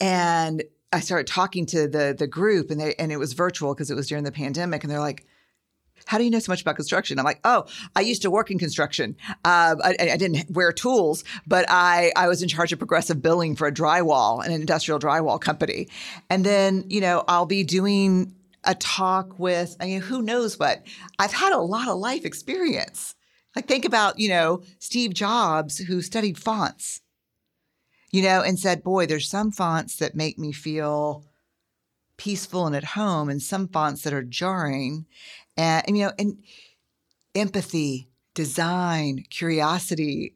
And 0.00 0.62
I 0.92 1.00
started 1.00 1.26
talking 1.26 1.66
to 1.66 1.88
the 1.88 2.14
the 2.18 2.26
group 2.26 2.70
and 2.70 2.80
they 2.80 2.94
and 2.94 3.12
it 3.12 3.18
was 3.18 3.32
virtual 3.32 3.74
because 3.74 3.90
it 3.90 3.94
was 3.94 4.08
during 4.08 4.24
the 4.24 4.32
pandemic 4.32 4.84
and 4.84 4.90
they're 4.90 5.00
like, 5.00 5.26
how 6.06 6.18
do 6.18 6.24
you 6.24 6.30
know 6.30 6.38
so 6.38 6.50
much 6.52 6.62
about 6.62 6.76
construction? 6.76 7.18
I'm 7.18 7.24
like, 7.24 7.40
oh, 7.44 7.66
I 7.94 8.00
used 8.00 8.22
to 8.22 8.30
work 8.30 8.50
in 8.50 8.58
construction. 8.58 9.16
Uh, 9.44 9.76
I, 9.82 9.96
I, 10.12 10.16
didn't 10.16 10.50
wear 10.50 10.72
tools, 10.72 11.24
but 11.46 11.66
I, 11.68 12.12
I 12.16 12.28
was 12.28 12.42
in 12.42 12.48
charge 12.48 12.72
of 12.72 12.78
progressive 12.78 13.20
billing 13.20 13.56
for 13.56 13.66
a 13.66 13.72
drywall, 13.72 14.44
an 14.44 14.52
industrial 14.52 14.98
drywall 14.98 15.40
company. 15.40 15.88
And 16.30 16.44
then, 16.44 16.84
you 16.88 17.00
know, 17.00 17.24
I'll 17.28 17.46
be 17.46 17.64
doing 17.64 18.34
a 18.64 18.74
talk 18.74 19.38
with, 19.38 19.76
I 19.80 19.86
mean, 19.86 20.00
who 20.00 20.22
knows 20.22 20.58
what? 20.58 20.82
I've 21.18 21.32
had 21.32 21.52
a 21.52 21.58
lot 21.58 21.88
of 21.88 21.98
life 21.98 22.24
experience. 22.24 23.14
Like, 23.56 23.66
think 23.66 23.84
about, 23.84 24.18
you 24.18 24.28
know, 24.28 24.62
Steve 24.78 25.14
Jobs, 25.14 25.78
who 25.78 26.02
studied 26.02 26.38
fonts, 26.38 27.00
you 28.10 28.22
know, 28.22 28.42
and 28.42 28.58
said, 28.58 28.82
boy, 28.82 29.06
there's 29.06 29.28
some 29.28 29.50
fonts 29.50 29.96
that 29.96 30.14
make 30.14 30.38
me 30.38 30.52
feel 30.52 31.24
peaceful 32.16 32.66
and 32.66 32.76
at 32.76 32.84
home 32.84 33.28
and 33.28 33.40
some 33.40 33.68
fonts 33.68 34.02
that 34.02 34.12
are 34.12 34.22
jarring 34.22 35.06
and, 35.58 35.84
and 35.86 35.98
you 35.98 36.06
know 36.06 36.12
and 36.18 36.38
empathy 37.34 38.08
design 38.34 39.24
curiosity 39.28 40.34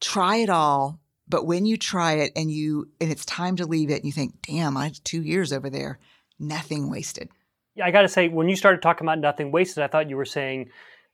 try 0.00 0.36
it 0.36 0.50
all. 0.50 1.00
But 1.26 1.46
when 1.46 1.66
you 1.66 1.76
try 1.76 2.14
it 2.14 2.32
and 2.36 2.50
you 2.50 2.88
and 3.00 3.10
it's 3.10 3.24
time 3.24 3.56
to 3.56 3.66
leave 3.66 3.90
it, 3.90 3.96
and 3.96 4.04
you 4.04 4.12
think, 4.12 4.40
"Damn, 4.42 4.76
I 4.76 4.84
had 4.84 5.04
two 5.04 5.22
years 5.22 5.52
over 5.52 5.68
there, 5.68 5.98
nothing 6.38 6.90
wasted." 6.90 7.28
Yeah, 7.74 7.86
I 7.86 7.90
got 7.90 8.02
to 8.02 8.08
say, 8.08 8.28
when 8.28 8.48
you 8.48 8.56
started 8.56 8.82
talking 8.82 9.06
about 9.06 9.18
nothing 9.18 9.52
wasted, 9.52 9.84
I 9.84 9.86
thought 9.88 10.08
you 10.08 10.16
were 10.16 10.24
saying 10.24 10.70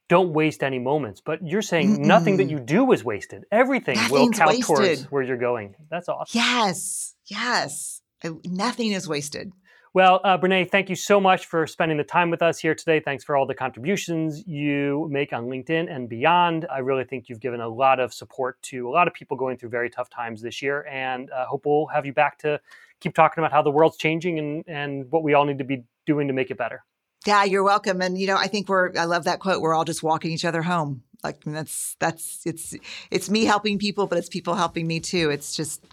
don't 0.08 0.32
waste 0.32 0.62
any 0.62 0.78
moments. 0.78 1.20
But 1.20 1.46
you're 1.46 1.62
saying 1.62 1.96
Mm-mm. 1.98 2.04
nothing 2.06 2.36
that 2.36 2.48
you 2.48 2.60
do 2.60 2.92
is 2.92 3.04
wasted. 3.04 3.44
Everything 3.50 3.96
Nothing's 3.96 4.10
will 4.12 4.30
count 4.30 4.50
wasted. 4.50 4.66
towards 4.66 5.02
where 5.10 5.22
you're 5.22 5.36
going. 5.36 5.74
That's 5.90 6.08
awesome. 6.08 6.38
Yes, 6.38 7.14
yes. 7.26 8.00
Nothing 8.44 8.92
is 8.92 9.08
wasted. 9.08 9.52
Well, 9.94 10.20
uh, 10.24 10.36
Brene, 10.36 10.68
thank 10.68 10.90
you 10.90 10.96
so 10.96 11.20
much 11.20 11.46
for 11.46 11.68
spending 11.68 11.96
the 11.96 12.02
time 12.02 12.28
with 12.28 12.42
us 12.42 12.58
here 12.58 12.74
today. 12.74 12.98
Thanks 12.98 13.22
for 13.22 13.36
all 13.36 13.46
the 13.46 13.54
contributions 13.54 14.44
you 14.44 15.06
make 15.08 15.32
on 15.32 15.46
LinkedIn 15.46 15.88
and 15.88 16.08
beyond. 16.08 16.66
I 16.68 16.78
really 16.78 17.04
think 17.04 17.28
you've 17.28 17.38
given 17.38 17.60
a 17.60 17.68
lot 17.68 18.00
of 18.00 18.12
support 18.12 18.60
to 18.62 18.88
a 18.88 18.90
lot 18.90 19.06
of 19.06 19.14
people 19.14 19.36
going 19.36 19.56
through 19.56 19.68
very 19.68 19.88
tough 19.88 20.10
times 20.10 20.42
this 20.42 20.60
year, 20.60 20.84
and 20.90 21.30
uh, 21.30 21.46
hope 21.46 21.64
we'll 21.64 21.86
have 21.86 22.04
you 22.04 22.12
back 22.12 22.38
to 22.38 22.60
keep 22.98 23.14
talking 23.14 23.40
about 23.40 23.52
how 23.52 23.62
the 23.62 23.70
world's 23.70 23.96
changing 23.96 24.40
and, 24.40 24.64
and 24.66 25.08
what 25.12 25.22
we 25.22 25.32
all 25.32 25.44
need 25.44 25.58
to 25.58 25.64
be 25.64 25.84
doing 26.06 26.26
to 26.26 26.34
make 26.34 26.50
it 26.50 26.58
better. 26.58 26.82
Yeah, 27.24 27.44
you're 27.44 27.62
welcome. 27.62 28.02
And 28.02 28.18
you 28.18 28.26
know, 28.26 28.36
I 28.36 28.48
think 28.48 28.68
we're 28.68 28.98
I 28.98 29.04
love 29.04 29.22
that 29.24 29.38
quote. 29.38 29.62
We're 29.62 29.74
all 29.74 29.84
just 29.84 30.02
walking 30.02 30.32
each 30.32 30.44
other 30.44 30.62
home. 30.62 31.04
Like 31.22 31.44
that's 31.44 31.94
that's 32.00 32.44
it's 32.44 32.74
it's 33.12 33.30
me 33.30 33.44
helping 33.44 33.78
people, 33.78 34.08
but 34.08 34.18
it's 34.18 34.28
people 34.28 34.56
helping 34.56 34.88
me 34.88 34.98
too. 34.98 35.30
It's 35.30 35.54
just 35.54 35.86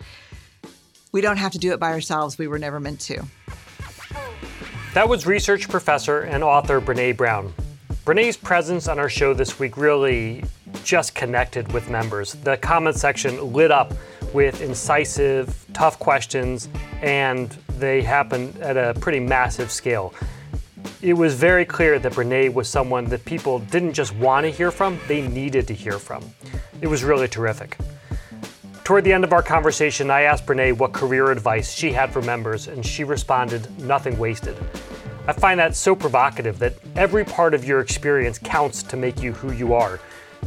we 1.11 1.21
don't 1.21 1.37
have 1.37 1.51
to 1.51 1.59
do 1.59 1.71
it 1.71 1.79
by 1.79 1.91
ourselves. 1.91 2.39
We 2.39 2.47
were 2.47 2.57
never 2.57 2.79
meant 2.79 2.99
to. 3.01 3.23
That 4.93 5.07
was 5.07 5.25
research 5.25 5.69
professor 5.69 6.23
and 6.23 6.43
author 6.43 6.81
Brene 6.81 7.15
Brown. 7.15 7.53
Brene's 8.03 8.35
presence 8.35 8.89
on 8.89 8.99
our 8.99 9.07
show 9.07 9.33
this 9.33 9.57
week 9.57 9.77
really 9.77 10.43
just 10.83 11.15
connected 11.15 11.71
with 11.71 11.89
members. 11.89 12.33
The 12.33 12.57
comment 12.57 12.97
section 12.97 13.53
lit 13.53 13.71
up 13.71 13.93
with 14.33 14.61
incisive, 14.61 15.65
tough 15.71 15.97
questions, 15.97 16.67
and 17.01 17.49
they 17.77 18.01
happened 18.01 18.57
at 18.57 18.75
a 18.75 18.99
pretty 18.99 19.21
massive 19.21 19.71
scale. 19.71 20.13
It 21.01 21.13
was 21.13 21.35
very 21.35 21.63
clear 21.63 21.97
that 21.97 22.11
Brene 22.11 22.53
was 22.53 22.67
someone 22.67 23.05
that 23.05 23.23
people 23.23 23.59
didn't 23.59 23.93
just 23.93 24.13
want 24.15 24.43
to 24.43 24.51
hear 24.51 24.71
from, 24.71 24.99
they 25.07 25.25
needed 25.25 25.69
to 25.69 25.73
hear 25.73 25.99
from. 25.99 26.21
It 26.81 26.87
was 26.87 27.05
really 27.05 27.29
terrific. 27.29 27.77
Toward 28.83 29.03
the 29.03 29.13
end 29.13 29.23
of 29.23 29.31
our 29.31 29.43
conversation, 29.43 30.09
I 30.09 30.23
asked 30.23 30.47
Brene 30.47 30.75
what 30.77 30.91
career 30.91 31.29
advice 31.29 31.71
she 31.71 31.91
had 31.91 32.11
for 32.11 32.21
members, 32.23 32.67
and 32.67 32.83
she 32.83 33.03
responded, 33.03 33.69
nothing 33.79 34.17
wasted. 34.17 34.57
I 35.27 35.33
find 35.33 35.59
that 35.59 35.75
so 35.75 35.95
provocative 35.95 36.57
that 36.59 36.73
every 36.95 37.23
part 37.23 37.53
of 37.53 37.63
your 37.63 37.79
experience 37.79 38.39
counts 38.39 38.81
to 38.83 38.97
make 38.97 39.21
you 39.21 39.33
who 39.33 39.51
you 39.51 39.75
are. 39.75 39.99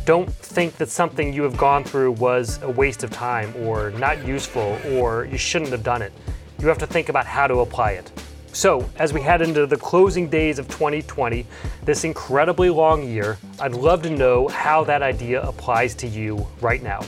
Don't 0.04 0.28
think 0.28 0.76
that 0.78 0.88
something 0.88 1.32
you 1.32 1.44
have 1.44 1.56
gone 1.56 1.84
through 1.84 2.12
was 2.12 2.60
a 2.62 2.68
waste 2.68 3.04
of 3.04 3.10
time 3.12 3.54
or 3.56 3.90
not 3.92 4.26
useful 4.26 4.78
or 4.90 5.26
you 5.26 5.38
shouldn't 5.38 5.70
have 5.70 5.84
done 5.84 6.02
it. 6.02 6.12
You 6.58 6.66
have 6.66 6.78
to 6.78 6.88
think 6.88 7.08
about 7.08 7.26
how 7.26 7.46
to 7.46 7.60
apply 7.60 7.92
it. 7.92 8.10
So, 8.52 8.88
as 8.96 9.12
we 9.12 9.20
head 9.20 9.42
into 9.42 9.66
the 9.66 9.76
closing 9.76 10.28
days 10.28 10.58
of 10.58 10.66
2020, 10.68 11.46
this 11.84 12.04
incredibly 12.04 12.68
long 12.68 13.08
year, 13.08 13.38
I'd 13.60 13.74
love 13.74 14.02
to 14.02 14.10
know 14.10 14.48
how 14.48 14.82
that 14.84 15.02
idea 15.02 15.40
applies 15.42 15.94
to 15.96 16.08
you 16.08 16.46
right 16.60 16.82
now. 16.82 17.00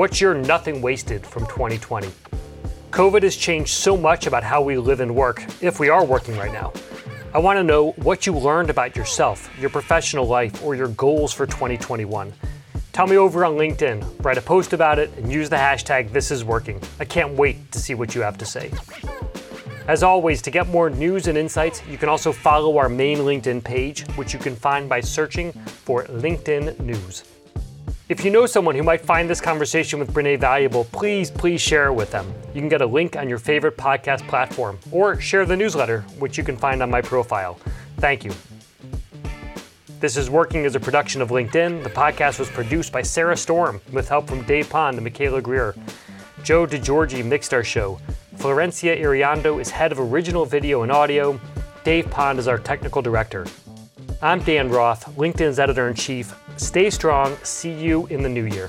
What's 0.00 0.18
your 0.18 0.32
nothing 0.32 0.80
wasted 0.80 1.26
from 1.26 1.46
2020? 1.48 2.08
COVID 2.90 3.22
has 3.22 3.36
changed 3.36 3.68
so 3.68 3.98
much 3.98 4.26
about 4.26 4.42
how 4.42 4.62
we 4.62 4.78
live 4.78 5.00
and 5.00 5.14
work, 5.14 5.44
if 5.60 5.78
we 5.78 5.90
are 5.90 6.06
working 6.06 6.38
right 6.38 6.54
now. 6.54 6.72
I 7.34 7.38
want 7.38 7.58
to 7.58 7.62
know 7.62 7.90
what 7.96 8.24
you 8.24 8.32
learned 8.32 8.70
about 8.70 8.96
yourself, 8.96 9.50
your 9.60 9.68
professional 9.68 10.26
life, 10.26 10.64
or 10.64 10.74
your 10.74 10.88
goals 10.88 11.34
for 11.34 11.44
2021. 11.44 12.32
Tell 12.94 13.06
me 13.06 13.18
over 13.18 13.44
on 13.44 13.56
LinkedIn, 13.56 14.24
write 14.24 14.38
a 14.38 14.40
post 14.40 14.72
about 14.72 14.98
it, 14.98 15.10
and 15.18 15.30
use 15.30 15.50
the 15.50 15.56
hashtag 15.56 16.08
ThisIsWorking. 16.08 16.82
I 16.98 17.04
can't 17.04 17.34
wait 17.34 17.70
to 17.70 17.78
see 17.78 17.92
what 17.92 18.14
you 18.14 18.22
have 18.22 18.38
to 18.38 18.46
say. 18.46 18.72
As 19.86 20.02
always, 20.02 20.40
to 20.40 20.50
get 20.50 20.66
more 20.68 20.88
news 20.88 21.26
and 21.26 21.36
insights, 21.36 21.82
you 21.90 21.98
can 21.98 22.08
also 22.08 22.32
follow 22.32 22.78
our 22.78 22.88
main 22.88 23.18
LinkedIn 23.18 23.62
page, 23.62 24.06
which 24.16 24.32
you 24.32 24.38
can 24.38 24.56
find 24.56 24.88
by 24.88 25.00
searching 25.02 25.52
for 25.52 26.04
LinkedIn 26.04 26.80
News. 26.80 27.29
If 28.10 28.24
you 28.24 28.32
know 28.32 28.44
someone 28.44 28.74
who 28.74 28.82
might 28.82 29.02
find 29.02 29.30
this 29.30 29.40
conversation 29.40 30.00
with 30.00 30.12
Brene 30.12 30.36
valuable, 30.40 30.82
please, 30.86 31.30
please 31.30 31.60
share 31.60 31.86
it 31.86 31.92
with 31.92 32.10
them. 32.10 32.34
You 32.52 32.60
can 32.60 32.68
get 32.68 32.82
a 32.82 32.86
link 32.86 33.14
on 33.14 33.28
your 33.28 33.38
favorite 33.38 33.76
podcast 33.76 34.26
platform 34.26 34.80
or 34.90 35.20
share 35.20 35.46
the 35.46 35.56
newsletter, 35.56 36.00
which 36.18 36.36
you 36.36 36.42
can 36.42 36.56
find 36.56 36.82
on 36.82 36.90
my 36.90 37.00
profile. 37.00 37.56
Thank 37.98 38.24
you. 38.24 38.32
This 40.00 40.16
is 40.16 40.28
Working 40.28 40.64
as 40.64 40.74
a 40.74 40.80
production 40.80 41.22
of 41.22 41.28
LinkedIn. 41.28 41.84
The 41.84 41.90
podcast 41.90 42.40
was 42.40 42.50
produced 42.50 42.90
by 42.90 43.02
Sarah 43.02 43.36
Storm 43.36 43.80
with 43.92 44.08
help 44.08 44.26
from 44.26 44.42
Dave 44.42 44.68
Pond 44.68 44.96
and 44.96 45.04
Michaela 45.04 45.40
Greer. 45.40 45.76
Joe 46.42 46.66
DeGiorgi 46.66 47.24
mixed 47.24 47.54
our 47.54 47.62
show. 47.62 48.00
Florencia 48.38 49.00
Iriondo 49.00 49.60
is 49.60 49.70
head 49.70 49.92
of 49.92 50.00
original 50.00 50.44
video 50.44 50.82
and 50.82 50.90
audio. 50.90 51.40
Dave 51.84 52.10
Pond 52.10 52.40
is 52.40 52.48
our 52.48 52.58
technical 52.58 53.02
director. 53.02 53.46
I'm 54.20 54.42
Dan 54.42 54.68
Roth, 54.68 55.04
LinkedIn's 55.14 55.60
editor 55.60 55.88
in 55.88 55.94
chief. 55.94 56.34
Stay 56.60 56.90
strong. 56.90 57.38
See 57.42 57.72
you 57.72 58.06
in 58.08 58.22
the 58.22 58.28
new 58.28 58.44
year. 58.44 58.68